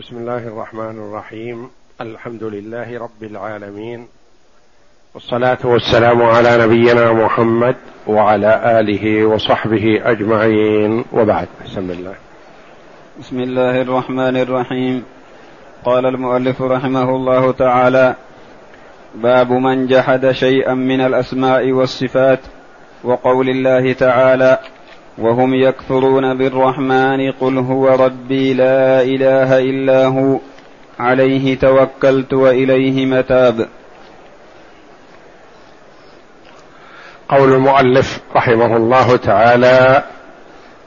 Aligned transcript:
بسم 0.00 0.16
الله 0.16 0.36
الرحمن 0.36 0.98
الرحيم. 0.98 1.68
الحمد 2.00 2.44
لله 2.44 2.98
رب 2.98 3.22
العالمين. 3.22 4.06
والصلاة 5.14 5.58
والسلام 5.64 6.22
على 6.22 6.66
نبينا 6.66 7.12
محمد 7.12 7.74
وعلى 8.06 8.80
آله 8.80 9.24
وصحبه 9.24 10.00
أجمعين. 10.04 11.04
وبعد. 11.12 11.48
بسم 11.64 11.90
الله. 11.90 12.14
بسم 13.20 13.40
الله 13.40 13.82
الرحمن 13.82 14.36
الرحيم. 14.36 15.04
قال 15.84 16.06
المؤلف 16.06 16.62
رحمه 16.62 17.16
الله 17.16 17.52
تعالى 17.52 18.14
باب 19.14 19.52
من 19.52 19.86
جحد 19.86 20.30
شيئا 20.30 20.74
من 20.74 21.00
الأسماء 21.00 21.72
والصفات 21.72 22.40
وقول 23.04 23.48
الله 23.48 23.92
تعالى 23.92 24.58
وهم 25.18 25.54
يكفرون 25.54 26.38
بالرحمن 26.38 27.32
قل 27.32 27.58
هو 27.58 27.88
ربي 27.88 28.54
لا 28.54 29.02
إله 29.02 29.58
إلا 29.58 30.06
هو 30.06 30.38
عليه 30.98 31.58
توكلت 31.58 32.32
وإليه 32.32 33.06
متاب. 33.06 33.68
قول 37.28 37.52
المؤلف 37.52 38.20
رحمه 38.36 38.76
الله 38.76 39.16
تعالى 39.16 40.04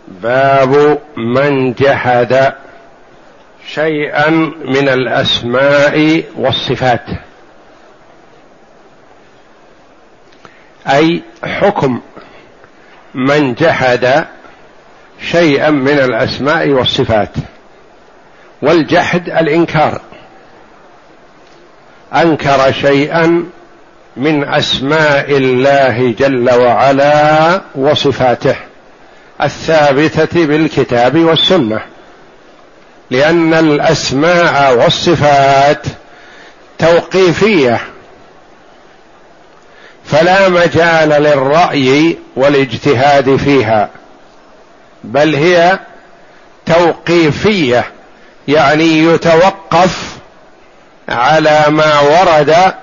باب 0.08 1.00
من 1.18 1.74
جحد 1.74 2.54
شيئا 3.68 4.30
من 4.66 4.90
الأسماء 4.90 6.24
والصفات. 6.38 7.06
أي 10.88 11.22
حكم 11.44 12.02
من 13.16 13.54
جحد 13.54 14.26
شيئا 15.32 15.70
من 15.70 16.00
الأسماء 16.00 16.70
والصفات 16.70 17.30
والجحد 18.62 19.30
الإنكار. 19.30 20.02
أنكر 22.16 22.72
شيئا 22.72 23.46
من 24.18 24.44
أسماء 24.50 25.38
الله 25.38 26.16
جل 26.20 26.50
وعلا 26.54 27.62
وصفاته 27.76 28.56
الثابتة 29.42 30.46
بالكتاب 30.46 31.18
والسنة 31.18 31.82
لأن 33.12 33.54
الأسماء 33.54 34.76
والصفات 34.78 35.88
توقيفية 36.80 37.80
فلا 40.14 40.50
مجال 40.50 41.10
للرأي 41.10 42.18
والاجتهاد 42.36 43.36
فيها 43.36 43.90
بل 45.04 45.36
هي 45.36 45.80
توقيفية 46.66 47.86
يعني 48.48 49.00
يتوقف 49.00 50.18
على 51.10 51.66
ما 51.70 52.00
ورد 52.00 52.74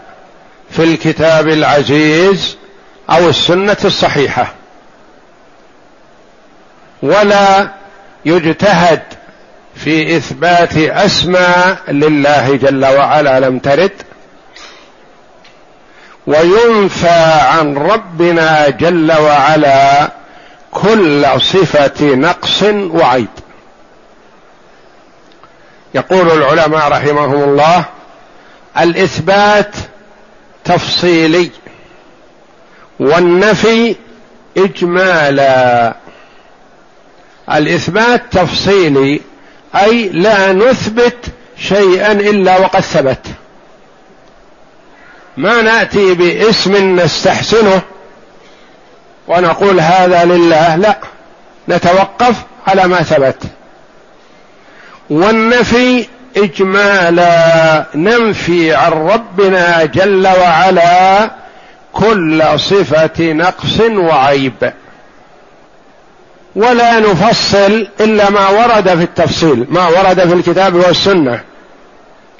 في 0.70 0.84
الكتاب 0.84 1.48
العزيز 1.48 2.56
أو 3.10 3.28
السنة 3.28 3.76
الصحيحة. 3.84 4.52
ولا 7.02 7.70
يجتهد 8.24 9.02
في 9.74 10.16
إثبات 10.16 10.76
أسماء 10.76 11.78
لله 11.88 12.56
جل 12.56 12.86
وعلا 12.86 13.40
لم 13.40 13.58
ترد. 13.58 13.92
وينفى 16.26 17.40
عن 17.42 17.76
ربنا 17.76 18.68
جل 18.68 19.12
وعلا 19.12 20.10
كل 20.70 21.26
صفة 21.40 22.14
نقص 22.14 22.62
وعيب. 22.72 23.28
يقول 25.94 26.30
العلماء 26.30 26.88
رحمهم 26.88 27.44
الله 27.44 27.84
الإثبات 28.78 29.74
تفصيلي 30.64 31.50
والنفي 33.00 33.96
إجمالا. 34.56 35.94
الإثبات 37.52 38.22
تفصيلي 38.30 39.20
أي 39.74 40.08
لا 40.08 40.52
نثبت 40.52 41.16
شيئا 41.58 42.12
إلا 42.12 42.58
وقد 42.58 42.80
ثبت. 42.80 43.26
ما 45.36 45.62
نأتي 45.62 46.14
باسم 46.14 47.00
نستحسنه 47.00 47.82
ونقول 49.28 49.80
هذا 49.80 50.24
لله 50.24 50.76
لا 50.76 50.98
نتوقف 51.68 52.36
على 52.66 52.88
ما 52.88 53.02
ثبت. 53.02 53.42
والنفي 55.10 56.06
اجمالا 56.36 57.86
ننفي 57.94 58.74
عن 58.74 58.92
ربنا 58.92 59.84
جل 59.84 60.26
وعلا 60.26 61.30
كل 61.92 62.42
صفة 62.56 63.32
نقص 63.32 63.80
وعيب. 63.80 64.72
ولا 66.56 67.00
نفصل 67.00 67.88
إلا 68.00 68.30
ما 68.30 68.48
ورد 68.48 68.88
في 68.88 69.02
التفصيل 69.02 69.66
ما 69.68 69.88
ورد 69.88 70.20
في 70.20 70.34
الكتاب 70.34 70.74
والسنة. 70.74 71.40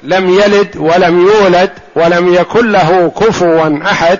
لم 0.03 0.29
يلد 0.29 0.77
ولم 0.77 1.27
يولد 1.27 1.69
ولم 1.95 2.33
يكن 2.33 2.71
له 2.71 3.11
كفوا 3.19 3.79
أحد 3.85 4.19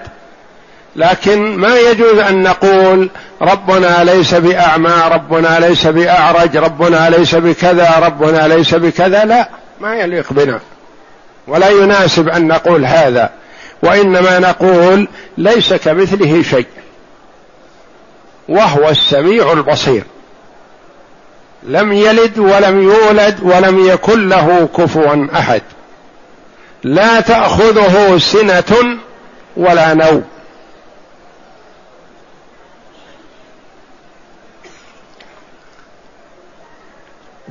لكن 0.96 1.58
ما 1.58 1.80
يجوز 1.80 2.18
أن 2.20 2.44
نقول 2.44 3.10
ربنا 3.42 4.04
ليس 4.04 4.34
بأعمى 4.34 4.94
ربنا 5.12 5.60
ليس 5.60 5.88
بأعرج 5.88 6.58
ربنا 6.58 7.10
ليس 7.10 7.36
بكذا 7.36 8.00
ربنا 8.00 8.48
ليس 8.48 8.76
بكذا 8.76 9.26
لا 9.26 9.50
ما 9.82 9.96
يليق 9.96 10.34
بنا. 10.34 10.60
ولا 11.48 11.70
يناسب 11.70 12.30
أن 12.30 12.48
نقول 12.48 12.86
هذا 12.86 13.30
وإنما 13.84 14.40
نقول 14.40 15.08
ليس 15.38 15.74
كمثله 15.74 16.44
شيء 16.44 16.68
وهو 18.50 18.90
السميع 18.90 19.52
البصير. 19.52 20.04
لم 21.64 21.94
يلد 21.94 22.40
ولم 22.40 22.82
يولد 22.82 23.40
ولم 23.42 23.88
يكن 23.88 24.30
له 24.30 24.70
كفوا 24.78 25.28
أحد. 25.34 25.62
لا 26.84 27.20
تأخذه 27.20 28.18
سنة 28.18 28.98
ولا 29.58 29.94
نوم. 29.94 30.24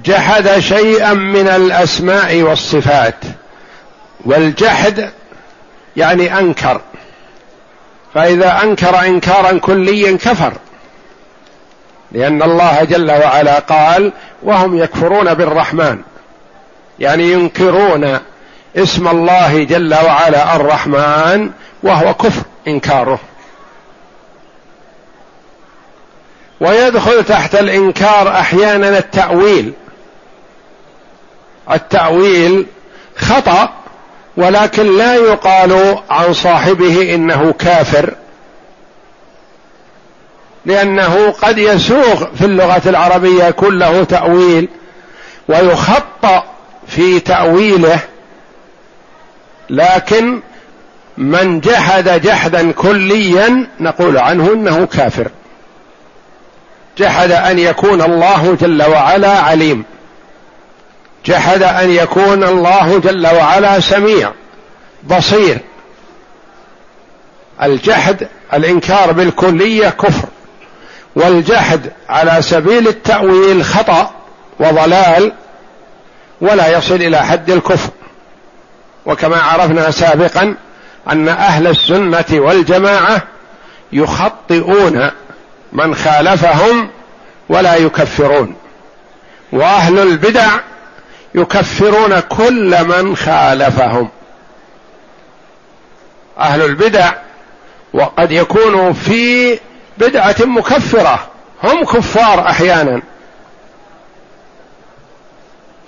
جحد 0.04 0.58
شيئا 0.58 1.12
من 1.12 1.48
الأسماء 1.48 2.42
والصفات. 2.42 3.24
والجحد 4.24 5.10
يعني 5.96 6.38
أنكر. 6.38 6.80
فإذا 8.14 8.62
أنكر 8.62 9.00
انكارا 9.00 9.58
كليا 9.58 10.16
كفر. 10.16 10.52
لأن 12.12 12.42
الله 12.42 12.84
جل 12.84 13.10
وعلا 13.10 13.58
قال 13.58 14.12
وهم 14.42 14.78
يكفرون 14.78 15.34
بالرحمن. 15.34 15.98
يعني 16.98 17.32
ينكرون 17.32 18.18
اسم 18.76 19.08
الله 19.08 19.64
جل 19.64 19.94
وعلا 19.94 20.56
الرحمن 20.56 21.50
وهو 21.82 22.14
كفر 22.14 22.42
إنكاره. 22.68 23.18
ويدخل 26.60 27.24
تحت 27.24 27.54
الإنكار 27.54 28.28
أحيانا 28.28 28.98
التأويل. 28.98 29.72
التأويل 31.72 32.66
خطأ 33.16 33.72
ولكن 34.36 34.96
لا 34.98 35.14
يقال 35.14 35.98
عن 36.10 36.32
صاحبه 36.32 37.14
إنه 37.14 37.52
كافر. 37.52 38.14
لأنه 40.66 41.30
قد 41.30 41.58
يسوغ 41.58 42.34
في 42.34 42.44
اللغة 42.44 42.82
العربية 42.86 43.50
كله 43.50 44.04
تأويل 44.04 44.68
ويخطأ 45.48 46.44
في 46.86 47.20
تأويله 47.20 48.00
لكن 49.70 50.40
من 51.18 51.60
جحد 51.60 52.08
جحدا 52.22 52.72
كليا 52.72 53.66
نقول 53.80 54.18
عنه 54.18 54.52
إنه 54.52 54.86
كافر. 54.86 55.30
جحد 56.98 57.30
أن 57.30 57.58
يكون 57.58 58.02
الله 58.02 58.56
جل 58.60 58.82
وعلا 58.82 59.38
عليم. 59.38 59.84
جحد 61.26 61.62
أن 61.62 61.90
يكون 61.90 62.44
الله 62.44 62.98
جل 62.98 63.26
وعلا 63.26 63.80
سميع 63.80 64.32
بصير. 65.04 65.58
الجحد 67.62 68.28
الإنكار 68.54 69.12
بالكلية 69.12 69.88
كفر. 69.88 70.28
والجحد 71.16 71.92
على 72.08 72.42
سبيل 72.42 72.88
التأويل 72.88 73.64
خطأ 73.64 74.10
وضلال 74.60 75.32
ولا 76.40 76.78
يصل 76.78 76.94
إلى 76.94 77.18
حد 77.18 77.50
الكفر. 77.50 77.90
وكما 79.06 79.42
عرفنا 79.42 79.90
سابقا 79.90 80.54
أن 81.12 81.28
أهل 81.28 81.66
السنة 81.66 82.24
والجماعة 82.32 83.22
يخطئون 83.92 85.10
من 85.72 85.94
خالفهم 85.94 86.90
ولا 87.48 87.76
يكفرون. 87.76 88.54
وأهل 89.52 89.98
البدع 89.98 90.48
يكفرون 91.34 92.20
كل 92.20 92.84
من 92.84 93.16
خالفهم. 93.16 94.08
أهل 96.38 96.62
البدع 96.62 97.12
وقد 97.92 98.32
يكونوا 98.32 98.92
في 98.92 99.58
بدعة 100.00 100.36
مكفرة. 100.40 101.26
هم 101.64 101.84
كفار 101.84 102.46
أحيانا. 102.46 103.02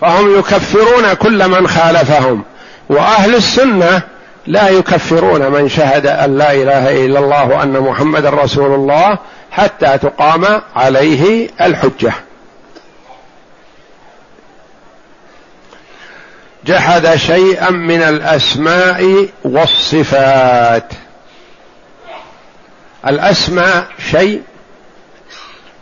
فهم 0.01 0.39
يكفرون 0.39 1.15
كل 1.15 1.49
من 1.49 1.69
خالفهم. 1.69 2.43
وأهل 2.89 3.35
السنة 3.35 4.03
لا 4.47 4.69
يكفرون 4.69 5.53
من 5.53 5.69
شهد 5.69 6.07
أن 6.07 6.39
لا 6.39 6.53
إله 6.53 7.05
إلا 7.07 7.19
الله 7.19 7.49
وأن 7.49 7.81
محمدا 7.81 8.31
رسول 8.31 8.75
الله 8.75 9.19
حتى 9.51 9.99
تقام 9.99 10.63
عليه 10.77 11.49
الحجة. 11.61 12.13
جحد 16.67 17.17
شيئا 17.17 17.71
من 17.71 18.03
الأسماء 18.03 19.29
والصفات. 19.45 20.93
الأسماء 23.07 23.87
شيء 24.11 24.43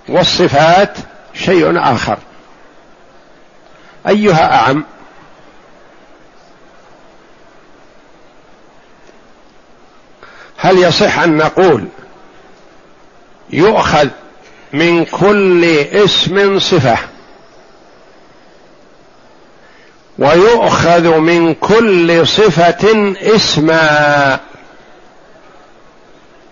والصفات 0.09 0.99
شيء 1.35 1.79
آخر. 1.79 2.19
أيها 4.09 4.55
أعم. 4.55 4.85
هل 10.57 10.79
يصح 10.79 11.19
أن 11.19 11.37
نقول 11.37 11.89
يؤخذ 13.51 14.09
من 14.73 15.05
كل 15.05 15.65
اسم 15.79 16.59
صفة 16.59 16.99
ويؤخذ 20.19 21.19
من 21.19 21.55
كل 21.55 22.27
صفة 22.27 23.15
اسما 23.23 24.41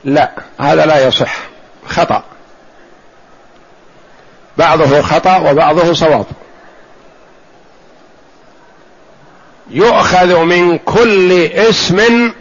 لا 0.05 0.31
هذا 0.61 0.87
لا 0.87 1.06
يصح. 1.06 1.37
خطأ. 1.89 2.23
بعضه 4.56 5.03
خطأ 5.03 5.37
وبعضه 5.37 5.93
صواب. 5.93 6.27
يؤخذ 9.71 10.37
من 10.37 10.79
كل 10.79 11.33
اسم 11.43 12.33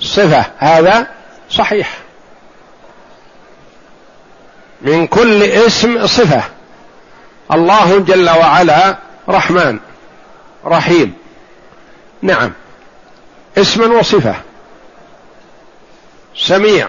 صفة. 0.00 0.44
هذا 0.58 1.06
صحيح. 1.50 1.98
من 4.80 5.06
كل 5.06 5.42
اسم 5.42 6.06
صفة. 6.06 6.42
الله 7.52 7.98
جل 7.98 8.30
وعلا 8.30 8.96
رحمن 9.28 9.78
رحيم. 10.64 11.14
نعم. 12.22 12.52
اسم 13.58 13.92
وصفة. 13.92 14.34
سميع. 16.36 16.88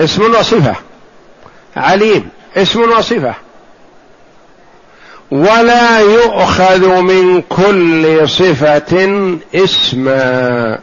اسم 0.00 0.34
وصفة. 0.34 0.74
عليم. 1.76 2.28
اسم 2.56 2.80
وصفة. 2.80 3.34
ولا 5.30 5.98
يؤخذ 6.00 7.00
من 7.00 7.42
كل 7.42 8.28
صفة 8.28 9.08
اسما. 9.54 10.78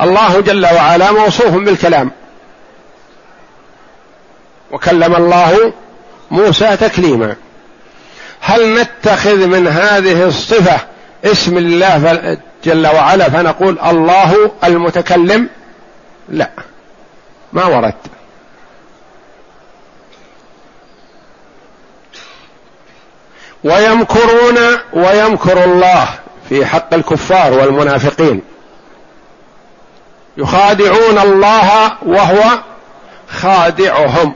الله 0.00 0.40
جل 0.40 0.66
وعلا 0.66 1.12
موصوف 1.12 1.54
بالكلام. 1.54 2.10
وكلم 4.70 5.16
الله 5.16 5.72
موسى 6.30 6.76
تكليما. 6.76 7.36
هل 8.40 8.80
نتخذ 8.80 9.46
من 9.46 9.68
هذه 9.68 10.24
الصفة 10.24 10.95
اسم 11.24 11.56
الله 11.56 12.38
جل 12.64 12.86
وعلا 12.86 13.28
فنقول 13.28 13.78
الله 13.78 14.50
المتكلم. 14.64 15.48
لا. 16.28 16.50
ما 17.52 17.64
ورد. 17.64 17.94
ويمكرون 23.64 24.58
ويمكر 24.92 25.64
الله 25.64 26.08
في 26.48 26.66
حق 26.66 26.94
الكفار 26.94 27.52
والمنافقين. 27.52 28.42
يخادعون 30.36 31.18
الله 31.18 31.92
وهو 32.02 32.58
خادعهم. 33.28 34.34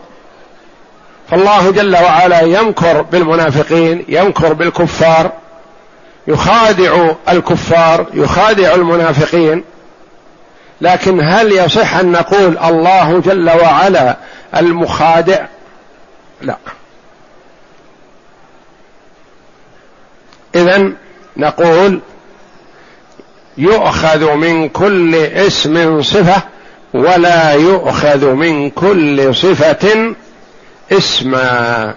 فالله 1.31 1.71
جل 1.71 1.97
وعلا 1.97 2.41
يمكر 2.41 3.03
بالمنافقين 3.03 4.05
يمكر 4.09 4.53
بالكفار 4.53 5.33
يخادع 6.31 7.11
الكفار 7.29 8.07
يخادع 8.15 8.75
المنافقين. 8.75 9.65
لكن 10.81 11.21
هل 11.21 11.53
يصح 11.53 11.95
أن 11.95 12.13
نقول 12.13 12.59
الله 12.59 13.21
جل 13.21 13.51
وعلا 13.51 14.17
المخادع؟ 14.57 15.47
لا. 16.43 16.57
اذا 20.55 20.93
نقول 21.37 22.01
يؤخذ 23.59 24.35
من 24.35 24.69
كل 24.69 25.15
اسم 25.15 26.03
صفة 26.03 26.43
ولا 26.95 27.53
يؤخذ 27.53 28.27
من 28.27 28.71
كل 28.71 29.35
صفة 29.35 30.15
اسما. 30.93 31.95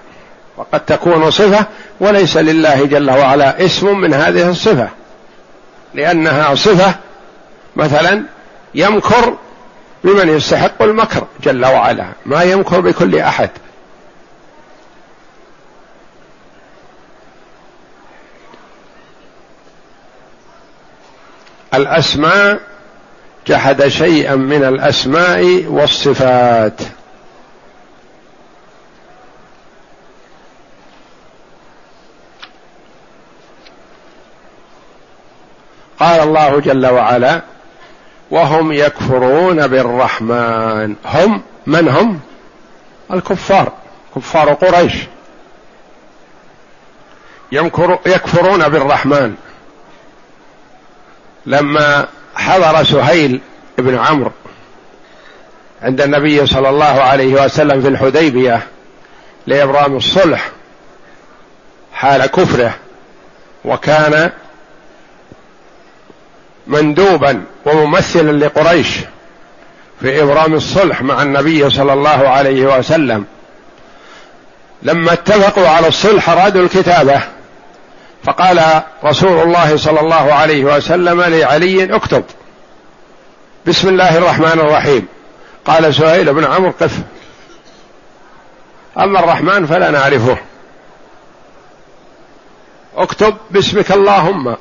وقد 0.57 0.85
تكون 0.85 1.31
صفة 1.31 1.65
وليس 1.99 2.37
لله 2.37 2.85
جل 2.85 3.11
وعلا 3.11 3.65
اسم 3.65 3.97
من 3.97 4.13
هذه 4.13 4.49
الصفة. 4.49 4.89
لأنها 5.93 6.55
صفة 6.55 6.95
مثلا 7.75 8.23
يمكر 8.75 9.37
بمن 10.03 10.29
يستحق 10.29 10.81
المكر 10.81 11.27
جل 11.43 11.65
وعلا 11.65 12.05
ما 12.25 12.43
يمكر 12.43 12.79
بكل 12.81 13.19
أحد. 13.19 13.49
الأسماء 21.73 22.59
جحد 23.47 23.87
شيئا 23.87 24.35
من 24.35 24.63
الأسماء 24.63 25.65
والصفات. 25.67 26.81
قال 36.03 36.21
الله 36.21 36.59
جل 36.59 36.85
وعلا 36.85 37.41
وهم 38.31 38.71
يكفرون 38.71 39.67
بالرحمن. 39.67 40.95
هم 41.05 41.41
من 41.65 41.87
هم؟ 41.87 42.19
الكفار 43.13 43.71
كفار 44.15 44.53
قريش. 44.53 44.93
يكفرون 48.05 48.67
بالرحمن. 48.67 49.35
لما 51.45 52.07
حضر 52.35 52.83
سهيل 52.83 53.41
بن 53.77 53.97
عمرو 53.97 54.31
عند 55.81 56.01
النبي 56.01 56.45
صلى 56.45 56.69
الله 56.69 57.01
عليه 57.01 57.45
وسلم 57.45 57.81
في 57.81 57.87
الحديبية 57.87 58.67
لإبرام 59.47 59.97
الصلح 59.97 60.49
حال 61.93 62.25
كفره 62.25 62.73
وكان 63.65 64.31
مندوبا 66.67 67.43
وممثلا 67.65 68.45
لقريش 68.45 68.99
في 70.01 70.23
إبرام 70.23 70.53
الصلح 70.53 71.01
مع 71.01 71.21
النبي 71.21 71.69
صلى 71.69 71.93
الله 71.93 72.29
عليه 72.29 72.77
وسلم. 72.77 73.25
لما 74.83 75.13
اتفقوا 75.13 75.67
على 75.67 75.87
الصلح 75.87 76.29
ارادوا 76.29 76.63
الكتابة 76.63 77.21
فقال 78.23 78.81
رسول 79.03 79.41
الله 79.41 79.77
صلى 79.77 79.99
الله 79.99 80.33
عليه 80.33 80.63
وسلم 80.63 81.21
لعلي 81.21 81.95
اكتب. 81.95 82.23
بسم 83.65 83.89
الله 83.89 84.17
الرحمن 84.17 84.59
الرحيم. 84.59 85.07
قال 85.65 85.95
سهيل 85.95 86.33
بن 86.33 86.45
عمرو 86.45 86.73
قف. 86.81 86.99
أما 88.97 89.19
الرحمن 89.19 89.65
فلا 89.65 89.91
نعرفه. 89.91 90.37
اكتب 92.97 93.37
باسمك 93.51 93.91
اللهم. 93.91 94.55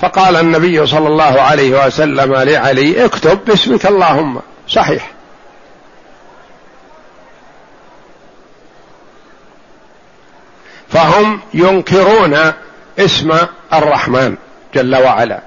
فقال 0.00 0.36
النبي 0.36 0.86
صلى 0.86 1.08
الله 1.08 1.40
عليه 1.40 1.86
وسلم 1.86 2.34
لعلي 2.34 3.04
اكتب 3.04 3.38
باسمك 3.44 3.86
اللهم. 3.86 4.40
صحيح. 4.68 5.10
فهم 10.88 11.40
ينكرون 11.54 12.52
اسم 12.98 13.32
الرحمن 13.72 14.36
جل 14.74 14.96
وعلا. 14.96 15.40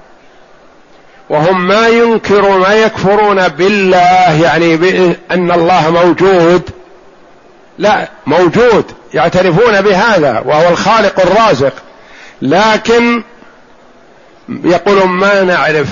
وهم 1.30 1.68
ما 1.68 1.88
ينكرون 1.88 2.60
ما 2.60 2.74
يكفرون 2.74 3.48
بالله 3.48 4.42
يعني 4.42 4.76
بأن 4.76 5.50
الله 5.50 5.90
موجود. 5.90 6.70
لا 7.78 8.08
موجود 8.26 8.84
يعترفون 9.14 9.80
بهذا 9.80 10.42
وهو 10.46 10.68
الخالق 10.68 11.20
الرازق. 11.20 11.72
لكن 12.42 13.22
يقولون 14.48 15.08
ما 15.08 15.42
نعرف 15.42 15.88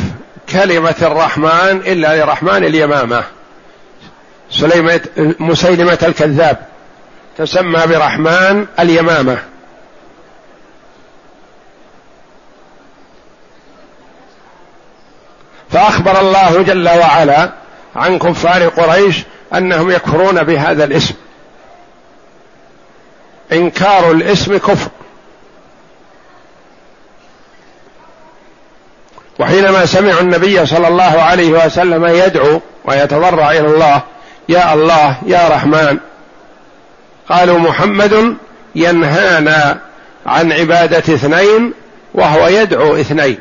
كلمة 0.52 0.94
الرحمن 1.02 1.82
إلا 1.86 2.24
لرحمن 2.24 2.64
اليمامة. 2.64 3.24
سليمة 4.50 5.00
مسيلمة 5.38 5.98
الكذاب. 6.02 6.58
تسمى 7.38 7.86
برحمن 7.86 8.66
اليمامة. 8.80 9.38
فأخبر 15.70 16.20
الله 16.20 16.62
جل 16.62 16.88
وعلا 16.88 17.52
عن 17.96 18.18
كفار 18.18 18.68
قريش 18.68 19.22
أنهم 19.54 19.90
يكفرون 19.90 20.42
بهذا 20.42 20.84
الاسم. 20.84 21.14
إنكار 23.52 24.10
الاسم 24.10 24.56
كفر. 24.56 24.90
وحينما 29.38 29.86
سمعوا 29.86 30.20
النبي 30.20 30.66
صلى 30.66 30.88
الله 30.88 31.22
عليه 31.22 31.64
وسلم 31.64 32.06
يدعو 32.06 32.60
ويتضرع 32.84 33.50
إلى 33.50 33.66
الله 33.66 34.00
يا 34.48 34.74
الله 34.74 35.16
يا 35.26 35.48
رحمن 35.48 35.98
قالوا 37.28 37.58
محمد 37.58 38.36
ينهانا 38.74 39.78
عن 40.26 40.52
عبادة 40.52 40.98
اثنين 40.98 41.72
وهو 42.14 42.48
يدعو 42.48 42.96
اثنين 42.96 43.38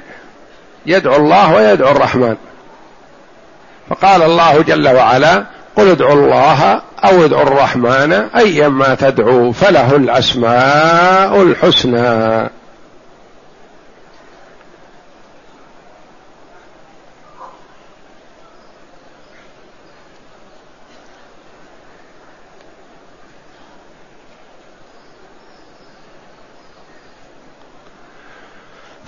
يدعو 0.86 1.15
الله 1.15 1.53
ويدعو 1.53 1.91
الرحمن. 1.91 2.36
فقال 3.89 4.24
الله 4.24 4.62
جل 4.62 4.88
وعلا 4.88 5.43
قل 5.75 5.89
ادعوا 5.89 6.13
الله 6.13 6.81
أو 7.03 7.25
ادعوا 7.25 7.43
الرحمن 7.43 8.13
ايما 8.13 8.95
تدعوا 8.95 9.53
فله 9.53 9.95
الأسماء 9.95 11.41
الحسنى. 11.41 12.50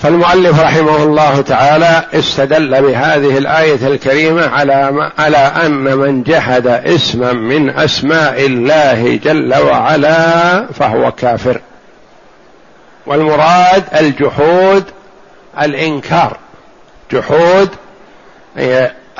فالمؤلف 0.03 0.59
رحمه 0.59 1.03
الله 1.03 1.41
تعالى 1.41 2.05
استدل 2.13 2.81
بهذه 2.81 3.37
الآية 3.37 3.87
الكريمة 3.87 4.47
على 4.47 5.11
على 5.17 5.37
أن 5.37 5.97
من 5.97 6.23
جحد 6.23 6.67
اسما 6.67 7.33
من 7.33 7.69
أسماء 7.69 8.45
الله 8.45 9.19
جل 9.23 9.55
وعلا 9.55 10.67
فهو 10.73 11.11
كافر. 11.11 11.59
والمراد 13.05 13.83
الجحود 13.99 14.83
الإنكار. 15.61 16.37
جحود 17.11 17.69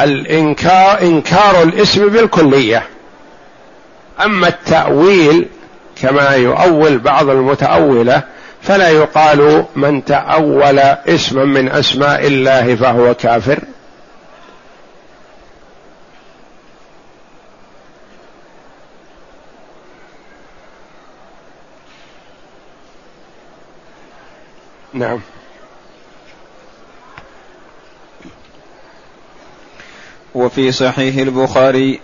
الإنكار 0.02 1.02
إنكار 1.02 1.64
الاسم 1.64 2.10
بالكلية. 2.10 2.84
أما 4.26 4.48
التأويل 4.48 5.48
كما 6.02 6.30
يؤول 6.30 6.98
بعض 6.98 7.30
المتأولة 7.30 8.24
فلا 8.64 8.90
يقال 8.90 9.66
من 9.76 10.06
تأول 10.06 10.80
اسما 10.80 11.46
من 11.46 11.70
أسماء 11.70 12.28
الله 12.28 12.76
فهو 12.76 13.14
كافر. 13.14 13.60
نعم. 24.94 25.20
وفي 30.36 30.72
صحيح 30.72 31.16
البخاري 31.18 32.00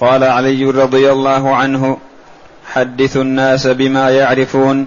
قال 0.00 0.24
علي 0.24 0.64
رضي 0.64 1.12
الله 1.12 1.56
عنه 1.56 1.98
حدثوا 2.72 3.22
الناس 3.22 3.66
بما 3.66 4.10
يعرفون 4.10 4.86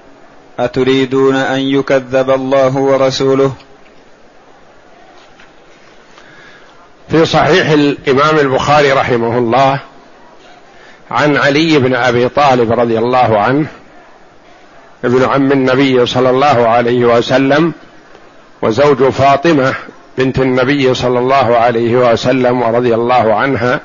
أتريدون 0.65 1.35
أن 1.35 1.59
يكذب 1.59 2.29
الله 2.29 2.77
ورسوله؟ 2.77 3.53
في 7.09 7.25
صحيح 7.25 7.69
الإمام 7.69 8.39
البخاري 8.39 8.91
رحمه 8.91 9.37
الله 9.37 9.79
عن 11.11 11.37
علي 11.37 11.79
بن 11.79 11.95
أبي 11.95 12.29
طالب 12.29 12.71
رضي 12.79 12.99
الله 12.99 13.39
عنه 13.39 13.67
ابن 15.05 15.23
عم 15.25 15.51
النبي 15.51 16.05
صلى 16.05 16.29
الله 16.29 16.67
عليه 16.67 17.05
وسلم 17.05 17.73
وزوج 18.61 19.03
فاطمة 19.03 19.73
بنت 20.17 20.39
النبي 20.39 20.93
صلى 20.93 21.19
الله 21.19 21.57
عليه 21.57 22.11
وسلم 22.11 22.61
ورضي 22.61 22.95
الله 22.95 23.33
عنها 23.33 23.79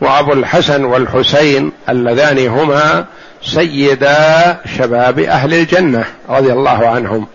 وأبو 0.00 0.32
الحسن 0.32 0.84
والحسين 0.84 1.72
اللذان 1.88 2.46
هما 2.46 3.04
سيدا 3.46 4.58
شباب 4.78 5.18
أهل 5.18 5.54
الجنة 5.54 6.04
رضي 6.28 6.52
الله 6.52 6.88
عنهم 6.88 7.26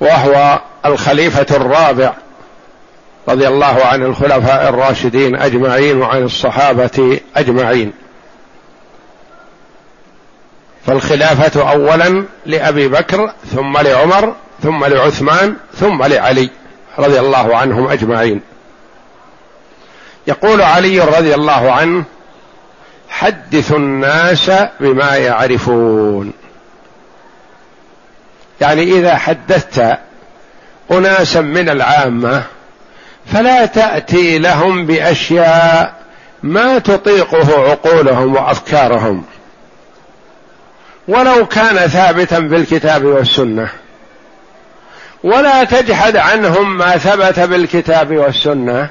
وهو 0.00 0.60
الخليفة 0.86 1.56
الرابع 1.56 2.12
رضي 3.28 3.48
الله 3.48 3.84
عن 3.84 4.02
الخلفاء 4.02 4.68
الراشدين 4.68 5.36
أجمعين 5.36 6.02
وعن 6.02 6.22
الصحابة 6.22 7.20
أجمعين. 7.36 7.92
فالخلافة 10.86 11.70
اولا 11.70 12.24
لأبي 12.46 12.88
بكر 12.88 13.32
ثم 13.54 13.78
لعمر 13.78 14.34
ثم 14.62 14.84
لعثمان 14.84 15.56
ثم 15.74 16.02
لعلي 16.02 16.50
رضي 16.98 17.20
الله 17.20 17.56
عنهم 17.56 17.88
أجمعين. 17.88 18.40
يقول 20.26 20.62
علي 20.62 21.00
رضي 21.00 21.34
الله 21.34 21.72
عنه 21.72 22.04
حدثوا 23.12 23.76
الناس 23.76 24.50
بما 24.80 25.16
يعرفون. 25.16 26.32
يعني 28.60 28.82
إذا 28.82 29.16
حدثت 29.16 29.98
أناسا 30.90 31.40
من 31.40 31.68
العامة 31.68 32.42
فلا 33.32 33.66
تأتي 33.66 34.38
لهم 34.38 34.86
بأشياء 34.86 35.94
ما 36.42 36.78
تطيقه 36.78 37.70
عقولهم 37.70 38.34
وأفكارهم. 38.34 39.24
ولو 41.08 41.46
كان 41.46 41.76
ثابتا 41.88 42.48
في 42.48 42.56
الكتاب 42.56 43.04
والسنة. 43.04 43.68
ولا 45.24 45.64
تجحد 45.64 46.16
عنهم 46.16 46.78
ما 46.78 46.96
ثبت 46.96 47.40
بالكتاب 47.40 48.16
والسنة 48.16 48.88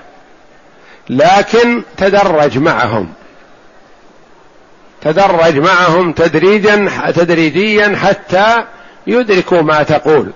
لكن 1.10 1.84
تدرج 1.98 2.58
معهم. 2.58 3.14
تدرج 5.02 5.58
معهم 5.58 6.12
تدريجا 6.12 6.90
تدريجيا 7.16 7.98
حتى 7.98 8.66
يدركوا 9.08 9.62
ما 9.62 9.84
تقول. 9.84 10.32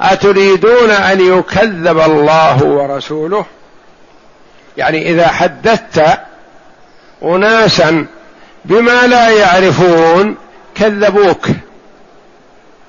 أتريدون 0.00 0.90
أن 0.90 1.20
يكذب 1.20 1.98
الله 2.00 2.64
ورسوله؟ 2.64 3.46
يعني 4.76 5.10
إذا 5.10 5.28
حدثت 5.28 6.18
اناسا 7.22 8.06
بما 8.64 9.06
لا 9.06 9.30
يعرفون 9.30 10.36
كذبوك. 10.74 11.46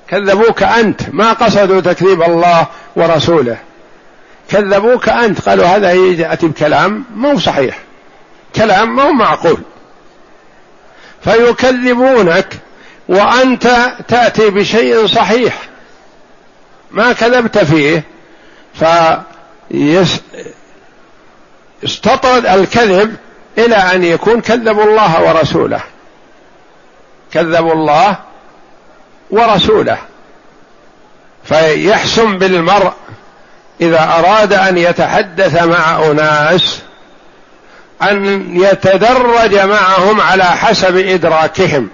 كذبوك 0.07 0.63
أنت. 0.63 1.01
ما 1.11 1.33
قصدوا 1.33 1.81
تكذيب 1.81 2.23
الله 2.23 2.67
ورسوله. 2.95 3.57
كذبوك 4.49 5.09
أنت. 5.09 5.49
قالوا 5.49 5.65
هذا 5.65 5.91
يأتي 5.91 6.47
بكلام 6.47 7.05
مو 7.15 7.39
صحيح. 7.39 7.84
كلام 8.55 8.95
مو 8.95 9.11
معقول. 9.11 9.61
فيكذبونك 11.23 12.59
وأنت 13.07 13.95
تأتي 14.07 14.49
بشيء 14.49 15.07
صحيح. 15.07 15.57
ما 16.91 17.13
كذبت 17.13 17.57
فيه 17.57 18.03
فيستطرد 21.81 22.45
الكذب 22.45 23.15
إلى 23.57 23.75
أن 23.75 24.03
يكون 24.03 24.41
كذبوا 24.41 24.83
الله 24.83 25.23
ورسوله. 25.23 25.81
كذبوا 27.33 27.73
الله 27.73 28.17
ورسوله. 29.31 29.97
فيحسن 31.43 32.37
بالمرء 32.37 32.93
إذا 33.81 34.03
أراد 34.03 34.53
أن 34.53 34.77
يتحدث 34.77 35.63
مع 35.63 36.05
أناس 36.05 36.81
أن 38.01 38.45
يتدرج 38.55 39.55
معهم 39.55 40.21
على 40.21 40.43
حسب 40.43 40.97
إدراكهم 40.97 41.89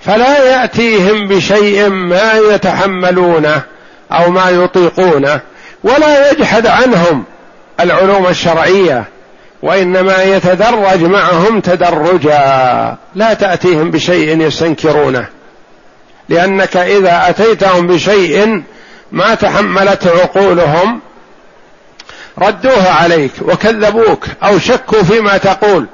فلا 0.00 0.44
يأتيهم 0.44 1.28
بشيء 1.28 1.88
ما 1.88 2.32
يتحملونه 2.50 3.62
أو 4.12 4.30
ما 4.30 4.50
يطيقونه 4.50 5.40
ولا 5.84 6.30
يجحد 6.30 6.66
عنهم 6.66 7.24
العلوم 7.80 8.26
الشرعية 8.26 9.04
وإنما 9.62 10.22
يتدرج 10.22 11.02
معهم 11.02 11.60
تدرجا 11.60 12.96
لا 13.14 13.34
تأتيهم 13.34 13.90
بشيء 13.90 14.40
يستنكرونه 14.40 15.26
لأنك 16.28 16.76
إذا 16.76 17.24
أتيتهم 17.28 17.86
بشيء 17.86 18.62
ما 19.12 19.34
تحملته 19.34 20.10
عقولهم 20.20 21.00
ردوها 22.38 22.90
عليك 22.90 23.32
وكذبوك 23.40 24.26
أو 24.42 24.58
شكوا 24.58 25.02
فيما 25.02 25.36
تقول. 25.36 25.86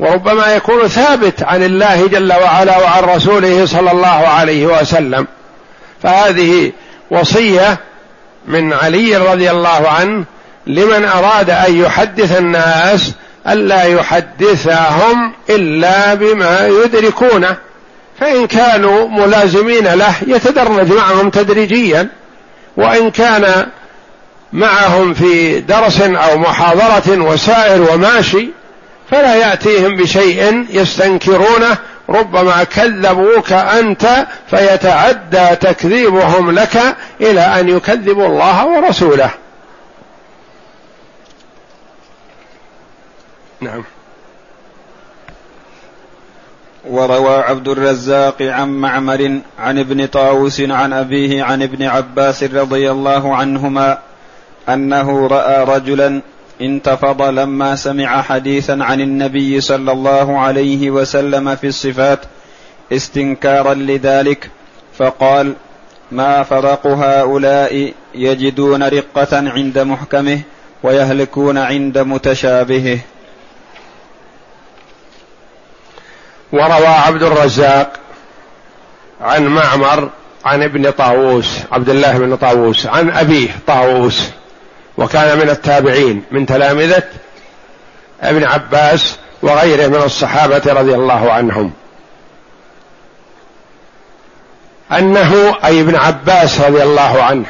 وربما 0.00 0.54
يكون 0.54 0.88
ثابت 0.88 1.42
عن 1.42 1.62
الله 1.62 2.06
جل 2.06 2.32
وعلا 2.32 2.78
وعن 2.78 3.04
رسوله 3.04 3.66
صلى 3.66 3.90
الله 3.90 4.08
عليه 4.08 4.66
وسلم. 4.66 5.26
فهذه 6.02 6.72
وصية 7.10 7.78
من 8.46 8.72
علي 8.72 9.16
رضي 9.16 9.50
الله 9.50 9.88
عنه 9.88 10.24
لمن 10.66 11.04
أراد 11.04 11.50
أن 11.50 11.80
يحدث 11.80 12.38
الناس 12.38 13.12
ألا 13.48 13.82
يحدثهم 13.82 15.32
إلا 15.50 16.14
بما 16.14 16.66
يدركونه. 16.66 17.56
فإن 18.20 18.46
كانوا 18.46 19.08
ملازمين 19.08 19.88
له 19.88 20.14
يتدرج 20.26 20.92
معهم 20.92 21.30
تدريجيا. 21.30 22.08
وإن 22.76 23.10
كان 23.10 23.66
معهم 24.52 25.14
في 25.14 25.60
درس 25.60 26.00
أو 26.00 26.38
محاضرة 26.38 27.22
وسائر 27.22 27.92
وماشي 27.92 28.48
فلا 29.10 29.34
يأتيهم 29.34 29.96
بشيء 29.96 30.66
يستنكرونه 30.70 31.78
ربما 32.08 32.64
كذبوك 32.64 33.52
أنت 33.52 34.26
فيتعدى 34.50 35.56
تكذيبهم 35.56 36.50
لك 36.50 36.96
إلى 37.20 37.40
أن 37.40 37.68
يكذبوا 37.68 38.26
الله 38.26 38.66
ورسوله. 38.66 39.30
نعم. 43.60 43.84
وروى 46.84 47.36
عبد 47.36 47.68
الرزاق 47.68 48.42
عن 48.42 48.68
معمر 48.68 49.40
عن 49.58 49.78
ابن 49.78 50.06
طاووس 50.06 50.60
عن 50.60 50.92
أبيه 50.92 51.42
عن 51.42 51.62
ابن 51.62 51.82
عباس 51.82 52.42
رضي 52.42 52.90
الله 52.90 53.36
عنهما 53.36 53.98
أنه 54.68 55.26
رأى 55.26 55.64
رجلا 55.64 56.20
انتفض 56.60 57.22
لما 57.22 57.76
سمع 57.76 58.22
حديثا 58.22 58.78
عن 58.80 59.00
النبي 59.00 59.60
صلى 59.60 59.92
الله 59.92 60.38
عليه 60.38 60.90
وسلم 60.90 61.56
في 61.56 61.66
الصفات 61.66 62.20
استنكارا 62.92 63.74
لذلك 63.74 64.50
فقال 64.98 65.54
ما 66.12 66.42
فرق 66.42 66.86
هؤلاء 66.86 67.92
يجدون 68.14 68.82
رقة 68.82 69.50
عند 69.50 69.78
محكمه 69.78 70.40
ويهلكون 70.82 71.58
عند 71.58 71.98
متشابهه. 71.98 72.98
وروى 76.52 76.86
عبد 76.86 77.22
الرزاق 77.22 77.92
عن 79.20 79.46
معمر 79.46 80.10
عن 80.44 80.62
ابن 80.62 80.90
طاووس 80.90 81.58
عبد 81.72 81.88
الله 81.88 82.18
بن 82.18 82.36
طاووس 82.36 82.86
عن 82.86 83.10
أبيه 83.10 83.48
طاووس 83.66 84.30
وكان 84.98 85.38
من 85.38 85.50
التابعين 85.50 86.22
من 86.30 86.46
تلامذة 86.46 87.02
ابن 88.22 88.44
عباس 88.44 89.16
وغيره 89.42 89.86
من 89.86 90.02
الصحابة 90.02 90.62
رضي 90.66 90.94
الله 90.94 91.32
عنهم. 91.32 91.72
أنه 94.92 95.54
أي 95.64 95.80
ابن 95.80 95.96
عباس 95.96 96.60
رضي 96.60 96.82
الله 96.82 97.22
عنه 97.22 97.46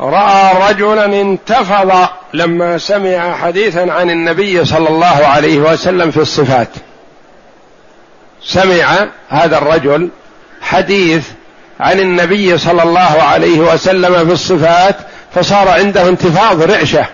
رأى 0.00 0.70
رجلا 0.70 1.04
انتفض 1.04 2.08
لما 2.34 2.78
سمع 2.78 3.36
حديثا 3.36 3.92
عن 3.92 4.10
النبي 4.10 4.64
صلى 4.64 4.88
الله 4.88 5.26
عليه 5.26 5.58
وسلم 5.58 6.10
في 6.10 6.20
الصفات. 6.20 6.68
سمع 8.44 9.06
هذا 9.28 9.58
الرجل 9.58 10.08
حديث 10.60 11.28
عن 11.80 12.00
النبي 12.00 12.58
صلى 12.58 12.82
الله 12.82 13.22
عليه 13.22 13.58
وسلم 13.60 14.26
في 14.26 14.32
الصفات 14.32 14.96
فصار 15.34 15.68
عنده 15.68 16.08
انتفاض 16.08 16.62
رعشة. 16.62 17.06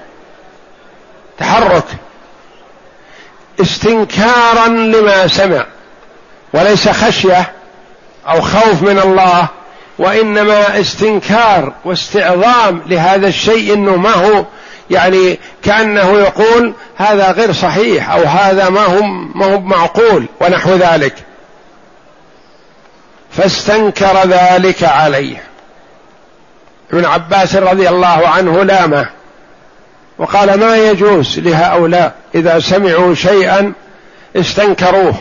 تحرك. 1.38 1.84
استنكارا 3.60 4.68
لما 4.68 5.26
سمع. 5.26 5.66
وليس 6.52 6.88
خشية 6.88 7.52
أو 8.28 8.40
خوف 8.40 8.82
من 8.82 8.98
الله 8.98 9.48
وإنما 9.98 10.80
استنكار 10.80 11.72
واستعظام 11.84 12.82
لهذا 12.86 13.28
الشيء 13.28 13.74
إنه 13.74 13.96
ما 13.96 14.12
هو. 14.12 14.44
يعني 14.90 15.38
كأنه 15.62 16.18
يقول 16.18 16.74
هذا 16.96 17.30
غير 17.30 17.52
صحيح 17.52 18.10
أو 18.10 18.22
هذا 18.24 18.68
ما 18.68 18.84
هو 18.84 19.02
ما 19.34 19.46
هو 19.46 19.60
معقول 19.60 20.26
ونحو 20.40 20.74
ذلك. 20.74 21.14
فاستنكر 23.30 24.26
ذلك 24.26 24.84
عليه. 24.84 25.47
ابن 26.92 27.04
عباس 27.04 27.56
رضي 27.56 27.88
الله 27.88 28.28
عنه 28.28 28.62
لامه 28.62 29.08
وقال 30.18 30.60
ما 30.60 30.76
يجوز 30.76 31.38
لهؤلاء 31.38 32.12
إذا 32.34 32.60
سمعوا 32.60 33.14
شيئا 33.14 33.72
استنكروه 34.36 35.14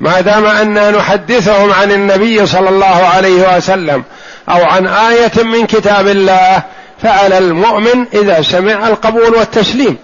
ما 0.00 0.20
دام 0.20 0.46
أننا 0.46 0.90
نحدثهم 0.90 1.72
عن 1.72 1.92
النبي 1.92 2.46
صلى 2.46 2.68
الله 2.68 3.06
عليه 3.06 3.56
وسلم 3.56 4.04
أو 4.48 4.64
عن 4.64 4.86
آية 4.86 5.42
من 5.44 5.66
كتاب 5.66 6.08
الله 6.08 6.62
فعلى 7.02 7.38
المؤمن 7.38 8.06
إذا 8.14 8.42
سمع 8.42 8.88
القبول 8.88 9.34
والتسليم. 9.34 9.96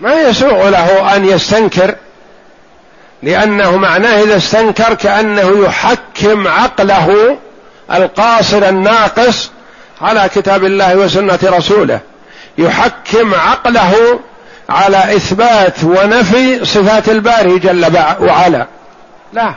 ما 0.00 0.14
يسوغ 0.14 0.68
له 0.68 1.16
أن 1.16 1.24
يستنكر 1.24 1.94
لأنه 3.22 3.76
معناه 3.76 4.22
إذا 4.22 4.36
استنكر 4.36 4.94
كأنه 4.94 5.64
يحكم 5.64 6.48
عقله 6.48 7.38
القاصر 7.94 8.68
الناقص 8.68 9.50
على 10.00 10.28
كتاب 10.34 10.64
الله 10.64 10.96
وسنة 10.96 11.38
رسوله. 11.44 12.00
يحكم 12.58 13.34
عقله 13.34 14.20
على 14.68 15.16
إثبات 15.16 15.84
ونفي 15.84 16.64
صفات 16.64 17.08
الباري 17.08 17.58
جل 17.58 17.86
وعلا. 18.20 18.66
لا. 19.32 19.54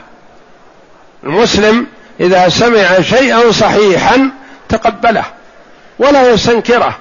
المسلم 1.24 1.86
إذا 2.20 2.48
سمع 2.48 3.00
شيئا 3.00 3.52
صحيحا 3.52 4.30
تقبله 4.68 5.24
ولا 5.98 6.32
يستنكره 6.32 6.98